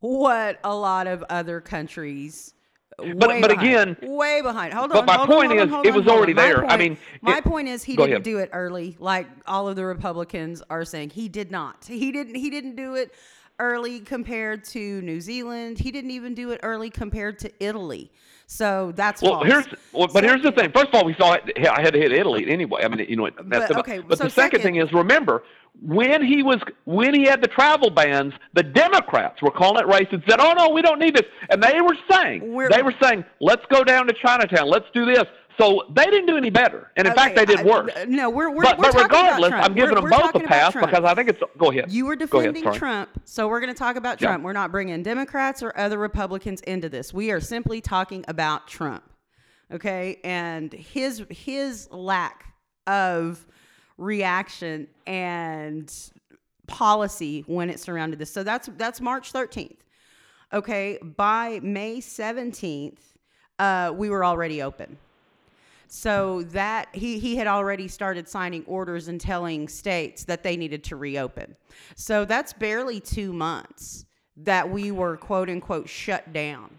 what 0.01 0.59
a 0.65 0.75
lot 0.75 1.07
of 1.07 1.23
other 1.31 1.61
countries. 1.61 2.55
But- 2.97 3.19
but 3.19 3.29
behind, 3.49 3.53
again- 3.53 3.97
way 4.03 4.41
behind. 4.41 4.73
Hold 4.73 4.93
on. 4.93 4.97
but 4.97 5.01
on. 5.01 5.07
my 5.07 5.13
hold 5.17 5.31
on, 5.31 5.37
point 5.37 5.53
on, 5.53 5.59
is, 5.67 5.71
hold 5.73 5.87
it 5.87 5.95
was 5.95 6.07
already 6.07 6.33
on. 6.33 6.37
There. 6.37 6.65
I 6.67 6.77
mean, 6.77 6.97
my 7.23 7.39
it- 7.39 7.45
point 7.45 7.69
is 7.69 7.83
he 7.83 7.97
didn't 7.97 8.11
ahead. 8.13 8.23
do 8.23 8.39
it 8.39 8.51
early, 8.53 8.97
like 8.99 9.27
all 9.47 9.69
of 9.69 9.77
the 9.77 9.85
Republicans 9.85 10.63
are 10.71 10.85
saying. 10.85 11.11
He 11.11 11.29
did 11.29 11.51
not. 11.51 11.85
He 11.87 12.13
didn't. 12.13 12.35
He 12.37 12.51
didn't 12.51 12.77
do 12.77 12.95
it 12.95 13.13
early 13.59 14.01
compared 14.01 14.65
to 14.65 15.01
New 15.03 15.21
Zealand. 15.21 15.79
He 15.79 15.91
didn't 15.93 16.11
even 16.11 16.35
do 16.35 16.51
it 16.51 16.61
early 16.63 16.91
compared 16.91 17.39
to 17.41 17.51
Italy. 17.61 18.11
So 18.47 18.93
that's 18.95 19.23
Well, 19.23 19.35
false. 19.37 19.47
here's 19.47 19.67
well, 19.93 20.09
but 20.13 20.23
here's 20.23 20.43
the 20.43 20.53
thing. 20.53 20.71
First 20.71 20.89
of 20.89 20.95
all, 20.97 21.05
we 21.05 21.15
saw 21.15 21.33
it. 21.35 21.51
I 21.69 21.81
had 21.81 21.95
to 21.95 21.99
hit 21.99 22.13
Italy 22.13 22.49
anyway. 22.51 22.83
I 22.85 22.89
mean, 22.89 23.07
you 23.09 23.17
know, 23.17 23.29
that's 23.47 23.69
But, 23.69 23.69
the, 23.69 23.79
okay, 23.81 23.99
but 24.01 24.19
so 24.19 24.25
the 24.25 24.31
second, 24.31 24.61
second- 24.61 24.63
thing 24.63 24.77
is 24.77 24.93
remember 24.93 25.45
when 25.83 26.25
he 26.25 26.43
was 26.43 26.61
when 26.85 27.15
he 27.15 27.25
had 27.25 27.43
the 27.43 27.49
travel 27.49 27.91
bans, 27.91 28.33
the 28.55 28.63
Democrats 28.63 29.43
were 29.43 29.51
calling 29.51 29.83
it 29.83 29.87
racist. 29.91 30.29
Said, 30.29 30.41
"Oh 30.41 30.53
no, 30.57 30.69
we 30.71 30.83
don't 30.83 30.99
need 30.99 31.17
this," 31.17 31.27
and 31.51 31.63
they 31.63 31.81
were 31.81 31.97
saying 32.11 32.53
We're- 32.53 32.71
they 32.75 32.83
were 32.83 32.95
saying, 33.03 33.25
"Let's 33.41 33.65
go 33.71 33.85
down 33.85 34.07
to 34.07 34.15
Chinatown. 34.15 34.69
Let's 34.69 34.87
do 34.95 35.05
this." 35.05 35.25
So 35.61 35.85
they 35.95 36.07
didn't 36.07 36.27
do 36.27 36.37
any 36.37 36.51
better, 36.51 36.91
and 36.97 37.07
in 37.07 37.15
fact, 37.15 37.37
they 37.37 37.43
Okay, 37.43 37.57
did 37.57 37.67
I- 37.67 37.71
worse. 37.71 37.93
no, 38.09 38.29
we're 38.29 38.51
we're, 38.51 38.63
but 38.65 38.77
we're 38.79 38.91
but 38.93 39.03
regardless. 39.05 39.53
I'm 39.53 39.73
giving 39.75 39.95
We're- 39.95 40.11
them 40.11 40.21
both 40.33 40.35
a 40.35 40.41
pass 40.41 40.73
because 40.75 41.05
I 41.05 41.15
think 41.15 41.29
it's. 41.29 41.41
Go 41.59 41.71
ahead. 41.71 41.93
You 41.93 42.07
were 42.07 42.17
Go 42.17 42.41
ahead, 42.41 42.55
defending. 42.55 42.73
Trump, 42.79 43.11
so 43.25 43.47
we're 43.47 43.61
going 43.61 43.73
to 43.73 43.79
talk 43.79 43.95
about 43.97 44.21
Yeah. 44.21 44.29
Trump. 44.29 44.43
We're 44.45 44.53
not 44.53 44.73
bringing 44.73 45.03
Democrats 45.05 45.63
or 45.63 45.73
other 45.79 45.97
Republicans 45.99 46.61
into 46.63 46.89
this. 46.89 47.15
We 47.15 47.31
are 47.31 47.41
simply 47.41 47.81
talking 47.81 48.25
about 48.27 48.67
Trump, 48.67 49.05
okay, 49.73 50.19
and 50.25 50.73
his 50.73 51.25
his 51.31 51.89
lack 51.93 52.47
of 52.89 53.47
reaction 53.99 54.89
and 55.07 55.93
policy 56.67 57.45
when 57.47 57.71
it 57.71 57.81
surrounded 57.81 58.19
this. 58.19 58.33
So 58.33 58.43
that's 58.43 58.69
that's 58.77 59.01
March 59.01 59.33
13th. 59.33 59.77
Okay, 60.53 60.99
by 61.17 61.61
May 61.63 61.99
17th, 61.99 62.99
uh, 63.59 63.93
we 63.95 64.09
were 64.09 64.25
already 64.25 64.63
open. 64.63 64.99
So 65.87 66.43
that 66.45 66.89
he 66.93 67.19
he 67.19 67.37
had 67.37 67.47
already 67.47 67.89
started 67.89 68.29
signing 68.29 68.65
orders 68.67 69.09
and 69.09 69.21
telling 69.21 69.69
states 69.69 70.25
that 70.25 70.43
they 70.43 70.57
needed 70.57 70.83
to 70.85 70.97
reopen. 70.97 71.57
So 71.95 72.25
that's 72.25 72.53
barely 72.53 73.01
2 73.01 73.33
months 73.33 74.07
that 74.37 74.69
we 74.69 74.91
were 74.91 75.17
quote 75.17 75.49
unquote 75.49 75.89
shut 75.89 76.33
down. 76.33 76.79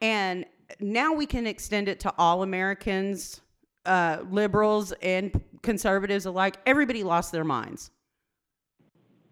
And 0.00 0.46
now 0.80 1.12
we 1.12 1.26
can 1.26 1.46
extend 1.46 1.88
it 1.88 2.00
to 2.00 2.14
all 2.16 2.42
Americans, 2.42 3.42
uh, 3.84 4.18
liberals 4.30 4.92
and 5.02 5.42
conservatives 5.64 6.26
alike. 6.26 6.56
Everybody 6.66 7.02
lost 7.02 7.32
their 7.32 7.42
minds 7.44 7.90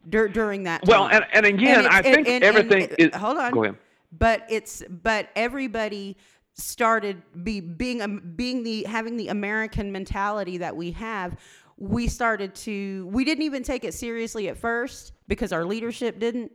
dur- 0.09 0.29
during 0.29 0.65
that 0.65 0.83
time. 0.85 0.89
Well, 0.91 1.09
and, 1.09 1.25
and 1.33 1.47
again, 1.47 1.81
And 1.81 1.89
I 1.89 2.03
think 2.03 2.29
and- 2.29 2.43
everything 2.43 2.89
is. 2.99 3.15
hold 3.15 3.39
on. 3.39 3.53
Go 3.53 3.65
ahead. 3.65 3.77
but 4.11 4.45
it's 4.51 4.83
but 5.03 5.29
everybody 5.37 6.17
started 6.55 7.23
be 7.45 7.61
being 7.61 8.03
um, 8.03 8.33
being 8.37 8.63
the 8.63 8.83
having 8.85 9.17
the 9.17 9.29
American 9.29 9.93
mentality 9.93 10.59
that 10.59 10.75
we 10.77 10.91
have. 10.93 11.37
We 11.79 12.09
started 12.09 12.55
to 12.57 13.09
we 13.11 13.25
didn't 13.25 13.45
even 13.45 13.63
take 13.63 13.85
it 13.85 13.95
seriously 13.95 14.49
at 14.49 14.57
first 14.59 15.13
because 15.29 15.53
our 15.53 15.65
leadership 15.65 16.19
didn't, 16.19 16.53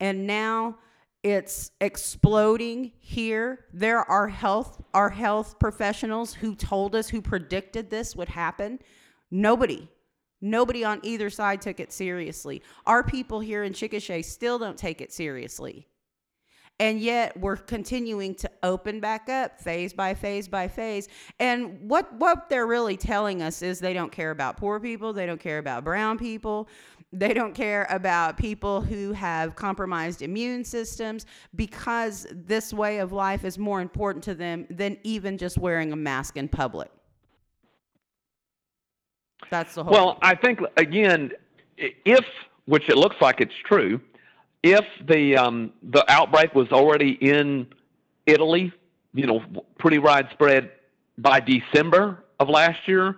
and 0.00 0.26
now 0.26 0.76
it's 1.24 1.70
exploding 1.80 2.92
here. 3.00 3.64
There 3.72 3.98
are 4.00 4.28
health 4.28 4.80
our 4.94 5.08
health 5.10 5.58
professionals 5.58 6.34
who 6.34 6.54
told 6.54 6.94
us 6.94 7.08
who 7.08 7.20
predicted 7.22 7.90
this 7.90 8.14
would 8.14 8.28
happen. 8.28 8.78
Nobody 9.30 9.88
Nobody 10.40 10.84
on 10.84 11.00
either 11.02 11.30
side 11.30 11.60
took 11.60 11.80
it 11.80 11.92
seriously. 11.92 12.62
Our 12.86 13.02
people 13.02 13.40
here 13.40 13.64
in 13.64 13.72
Chickasha 13.72 14.24
still 14.24 14.58
don't 14.58 14.78
take 14.78 15.00
it 15.00 15.12
seriously. 15.12 15.88
And 16.80 17.00
yet 17.00 17.36
we're 17.36 17.56
continuing 17.56 18.36
to 18.36 18.50
open 18.62 19.00
back 19.00 19.28
up 19.28 19.60
phase 19.60 19.92
by 19.92 20.14
phase 20.14 20.46
by 20.46 20.68
phase. 20.68 21.08
And 21.40 21.90
what 21.90 22.12
what 22.14 22.48
they're 22.48 22.68
really 22.68 22.96
telling 22.96 23.42
us 23.42 23.62
is 23.62 23.80
they 23.80 23.92
don't 23.92 24.12
care 24.12 24.30
about 24.30 24.56
poor 24.56 24.78
people, 24.78 25.12
they 25.12 25.26
don't 25.26 25.40
care 25.40 25.58
about 25.58 25.82
brown 25.82 26.18
people, 26.18 26.68
they 27.12 27.34
don't 27.34 27.52
care 27.52 27.88
about 27.90 28.36
people 28.36 28.80
who 28.80 29.10
have 29.10 29.56
compromised 29.56 30.22
immune 30.22 30.62
systems 30.62 31.26
because 31.56 32.28
this 32.30 32.72
way 32.72 32.98
of 32.98 33.10
life 33.10 33.44
is 33.44 33.58
more 33.58 33.80
important 33.80 34.22
to 34.24 34.36
them 34.36 34.64
than 34.70 34.98
even 35.02 35.36
just 35.36 35.58
wearing 35.58 35.92
a 35.92 35.96
mask 35.96 36.36
in 36.36 36.46
public. 36.46 36.92
That's 39.50 39.74
the 39.74 39.84
whole 39.84 39.92
Well, 39.92 40.18
I 40.22 40.34
think 40.34 40.60
again, 40.76 41.32
if 41.76 42.24
which 42.66 42.88
it 42.88 42.96
looks 42.96 43.16
like 43.20 43.40
it's 43.40 43.54
true, 43.64 44.00
if 44.62 44.84
the 45.06 45.36
um, 45.36 45.72
the 45.82 46.04
outbreak 46.10 46.54
was 46.54 46.68
already 46.70 47.12
in 47.12 47.66
Italy, 48.26 48.72
you 49.14 49.26
know, 49.26 49.42
pretty 49.78 49.98
widespread 49.98 50.70
by 51.16 51.40
December 51.40 52.22
of 52.38 52.48
last 52.48 52.86
year, 52.86 53.16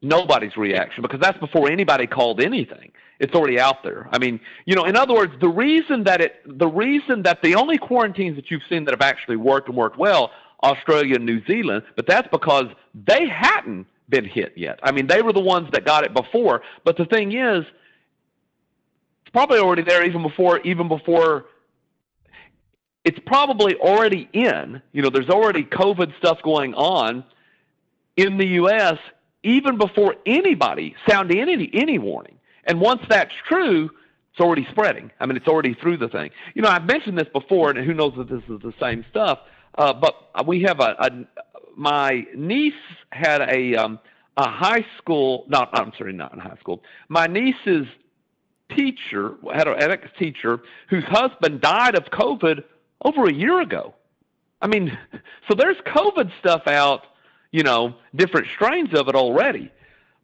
nobody's 0.00 0.56
reaction 0.56 1.02
because 1.02 1.20
that's 1.20 1.38
before 1.38 1.70
anybody 1.70 2.06
called 2.06 2.40
anything. 2.40 2.92
It's 3.20 3.34
already 3.34 3.60
out 3.60 3.84
there. 3.84 4.08
I 4.10 4.18
mean, 4.18 4.40
you 4.64 4.74
know, 4.74 4.84
in 4.84 4.96
other 4.96 5.14
words, 5.14 5.32
the 5.40 5.48
reason 5.48 6.04
that 6.04 6.20
it, 6.20 6.40
the 6.44 6.66
reason 6.66 7.22
that 7.22 7.40
the 7.42 7.54
only 7.54 7.78
quarantines 7.78 8.34
that 8.34 8.50
you've 8.50 8.62
seen 8.68 8.84
that 8.86 8.92
have 8.92 9.00
actually 9.02 9.36
worked 9.36 9.68
and 9.68 9.76
worked 9.76 9.96
well, 9.96 10.32
Australia 10.64 11.16
and 11.16 11.26
New 11.26 11.44
Zealand, 11.46 11.84
but 11.94 12.06
that's 12.06 12.26
because 12.32 12.66
they 12.94 13.28
hadn't 13.28 13.86
been 14.12 14.24
hit 14.26 14.52
yet. 14.56 14.78
I 14.84 14.92
mean, 14.92 15.08
they 15.08 15.22
were 15.22 15.32
the 15.32 15.40
ones 15.40 15.68
that 15.72 15.84
got 15.84 16.04
it 16.04 16.14
before. 16.14 16.62
But 16.84 16.96
the 16.96 17.06
thing 17.06 17.32
is, 17.32 17.64
it's 19.22 19.32
probably 19.32 19.58
already 19.58 19.82
there 19.82 20.04
even 20.04 20.22
before, 20.22 20.60
even 20.60 20.86
before. 20.86 21.46
It's 23.04 23.18
probably 23.26 23.74
already 23.76 24.28
in. 24.32 24.80
You 24.92 25.02
know, 25.02 25.10
there's 25.10 25.30
already 25.30 25.64
COVID 25.64 26.16
stuff 26.18 26.38
going 26.44 26.74
on 26.74 27.24
in 28.16 28.36
the 28.36 28.46
U.S. 28.46 28.98
even 29.42 29.78
before 29.78 30.14
anybody 30.26 30.94
sounded 31.08 31.36
any 31.36 31.68
any 31.72 31.98
warning. 31.98 32.38
And 32.64 32.80
once 32.80 33.00
that's 33.08 33.32
true, 33.48 33.90
it's 34.30 34.40
already 34.40 34.66
spreading. 34.70 35.10
I 35.18 35.26
mean, 35.26 35.36
it's 35.36 35.48
already 35.48 35.74
through 35.74 35.96
the 35.96 36.08
thing. 36.08 36.30
You 36.54 36.62
know, 36.62 36.68
I've 36.68 36.84
mentioned 36.86 37.18
this 37.18 37.28
before, 37.32 37.70
and 37.70 37.84
who 37.84 37.94
knows 37.94 38.12
if 38.16 38.28
this 38.28 38.42
is 38.48 38.60
the 38.60 38.74
same 38.80 39.04
stuff. 39.10 39.40
Uh, 39.76 39.94
but 39.94 40.46
we 40.46 40.62
have 40.62 40.80
a, 40.80 40.94
a 41.00 41.51
my 41.76 42.26
niece 42.34 42.74
had 43.10 43.42
a 43.42 43.74
um, 43.76 43.98
a 44.36 44.48
high 44.48 44.84
school. 44.98 45.44
Not 45.48 45.70
I'm 45.72 45.92
sorry, 45.96 46.12
not 46.12 46.32
in 46.32 46.38
high 46.38 46.56
school. 46.60 46.82
My 47.08 47.26
niece's 47.26 47.86
teacher 48.76 49.34
had 49.54 49.68
an 49.68 49.90
ex 49.90 50.08
teacher 50.18 50.60
whose 50.88 51.04
husband 51.04 51.60
died 51.60 51.94
of 51.94 52.04
COVID 52.04 52.62
over 53.04 53.26
a 53.26 53.32
year 53.32 53.60
ago. 53.60 53.94
I 54.60 54.66
mean, 54.68 54.96
so 55.48 55.54
there's 55.54 55.76
COVID 55.86 56.30
stuff 56.38 56.66
out, 56.66 57.02
you 57.50 57.62
know, 57.62 57.94
different 58.14 58.46
strains 58.54 58.94
of 58.94 59.08
it 59.08 59.14
already. 59.14 59.70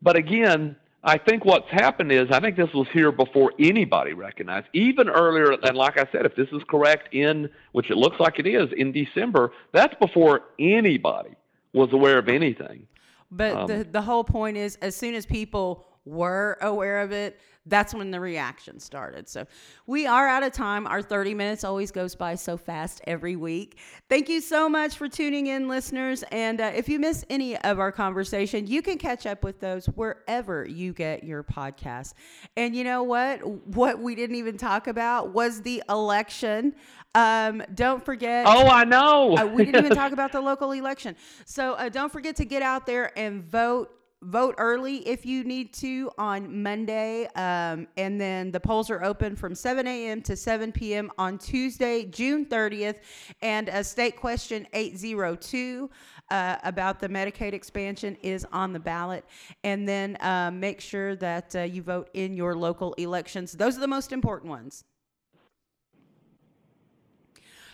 But 0.01 0.17
again, 0.17 0.77
I 1.05 1.17
think 1.17 1.45
what's 1.45 1.69
happened 1.71 2.11
is 2.11 2.27
I 2.31 2.41
think 2.41 2.57
this 2.57 2.73
was 2.75 2.89
here 2.93 3.13
before 3.13 3.53
anybody 3.59 4.15
recognized, 4.15 4.67
even 4.73 5.09
earlier. 5.09 5.53
And 5.53 5.77
like 5.77 5.97
I 5.99 6.07
said, 6.11 6.27
if 6.27 6.35
this 6.35 6.49
is 6.53 6.63
correct 6.69 7.15
in, 7.15 7.49
which 7.73 7.91
it 7.91 7.97
looks 7.97 8.19
like 8.19 8.39
it 8.39 8.47
is, 8.47 8.69
in 8.77 8.93
December, 8.93 9.53
that's 9.73 9.95
before 10.01 10.43
anybody 10.59 11.31
was 11.73 11.93
aware 11.93 12.19
of 12.19 12.29
anything. 12.29 12.87
But 13.31 13.57
Um, 13.57 13.67
the 13.69 13.85
the 13.85 14.03
whole 14.03 14.25
point 14.25 14.57
is, 14.57 14.77
as 14.77 14.97
soon 14.97 15.15
as 15.15 15.25
people 15.27 15.87
were 16.09 16.59
aware 16.61 17.01
of 17.01 17.13
it, 17.13 17.39
that's 17.69 17.95
when 17.95 18.11
the 18.11 18.21
reaction 18.21 18.81
started. 18.81 19.29
So 19.29 19.47
we 19.87 20.07
are 20.07 20.27
out 20.27 20.43
of 20.43 20.53
time. 20.53 20.87
Our 20.87 21.03
30 21.03 21.35
minutes 21.35 21.65
always 21.65 21.91
goes 21.91 22.15
by 22.15 22.35
so 22.35 22.57
fast 22.57 23.01
every 23.07 23.37
week. 23.37 23.79
Thank 24.09 24.29
you 24.29 24.41
so 24.41 24.69
much 24.69 24.97
for 24.97 25.09
tuning 25.09 25.49
in, 25.49 25.69
listeners. 25.69 26.25
And 26.33 26.61
uh, 26.61 26.73
if 26.75 26.89
you 26.89 26.99
miss 26.99 27.25
any 27.29 27.57
of 27.59 27.79
our 27.79 27.93
conversation, 27.93 28.67
you 28.67 28.83
can 28.83 28.99
catch 28.99 29.27
up 29.27 29.45
with 29.45 29.61
those 29.61 29.87
wherever 29.87 30.67
you 30.67 30.93
get 30.93 31.25
your 31.25 31.43
podcasts. 31.43 32.15
And 32.57 32.75
you 32.75 32.85
know 32.85 33.03
what? 33.03 33.47
What 33.67 34.01
we 34.01 34.15
didn't 34.15 34.37
even 34.37 34.57
talk 34.57 34.87
about 34.87 35.33
was 35.33 35.63
the 35.63 35.83
election. 35.89 36.75
Um, 37.15 37.63
don't 37.75 38.05
forget. 38.05 38.47
Oh, 38.47 38.67
I 38.67 38.85
know. 38.85 39.37
Uh, 39.37 39.47
we 39.47 39.65
didn't 39.65 39.85
even 39.85 39.97
talk 39.97 40.13
about 40.13 40.33
the 40.33 40.41
local 40.41 40.73
election. 40.73 41.17
So 41.45 41.75
uh, 41.75 41.89
don't 41.89 42.13
forget 42.13 42.37
to 42.37 42.45
get 42.45 42.63
out 42.63 42.87
there 42.87 43.17
and 43.19 43.43
vote. 43.43 43.91
Vote 44.23 44.57
early 44.59 45.07
if 45.07 45.25
you 45.25 45.45
need 45.45 45.73
to 45.75 46.11
on 46.19 46.61
Monday. 46.63 47.29
Um, 47.37 47.87
and 47.97 48.21
then 48.21 48.51
the 48.51 48.59
polls 48.59 48.91
are 48.91 49.05
open 49.05 49.37
from 49.37 49.55
7 49.55 49.87
a.m. 49.87 50.23
to 50.23 50.35
7 50.35 50.73
p.m. 50.73 51.11
on 51.19 51.39
Tuesday, 51.39 52.05
June 52.05 52.45
30th. 52.45 52.97
And 53.43 53.69
a 53.69 53.85
state 53.85 54.17
question 54.17 54.67
802 54.73 55.89
uh, 56.31 56.57
about 56.65 56.99
the 56.99 57.09
Medicaid 57.09 57.53
expansion 57.53 58.17
is 58.23 58.45
on 58.53 58.73
the 58.73 58.81
ballot. 58.81 59.25
And 59.63 59.89
then 59.89 60.17
uh, 60.17 60.51
make 60.53 60.81
sure 60.81 61.15
that 61.17 61.55
uh, 61.55 61.61
you 61.61 61.83
vote 61.83 62.11
in 62.13 62.35
your 62.35 62.57
local 62.57 62.95
elections. 62.95 63.53
Those 63.53 63.77
are 63.77 63.81
the 63.81 63.87
most 63.87 64.11
important 64.11 64.51
ones. 64.51 64.83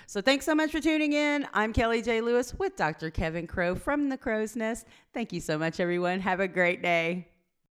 So 0.07 0.21
thanks 0.21 0.45
so 0.45 0.55
much 0.55 0.71
for 0.71 0.81
tuning 0.81 1.15
in. 1.15 1.47
I'm 1.55 1.73
Kelly 1.73 2.03
J. 2.03 2.21
Lewis 2.21 2.55
with 2.55 2.77
Dr. 2.77 3.11
Kevin 3.11 3.47
Crow 3.47 3.75
from 3.75 4.09
the 4.09 4.19
Crow's 4.19 4.55
Nest. 4.55 4.87
Thank 5.15 5.33
you 5.33 5.41
so 5.41 5.59
much, 5.59 5.81
everyone. 5.81 6.21
Have 6.21 6.41
a 6.41 6.49
great 6.49 6.83
day. 6.83 7.29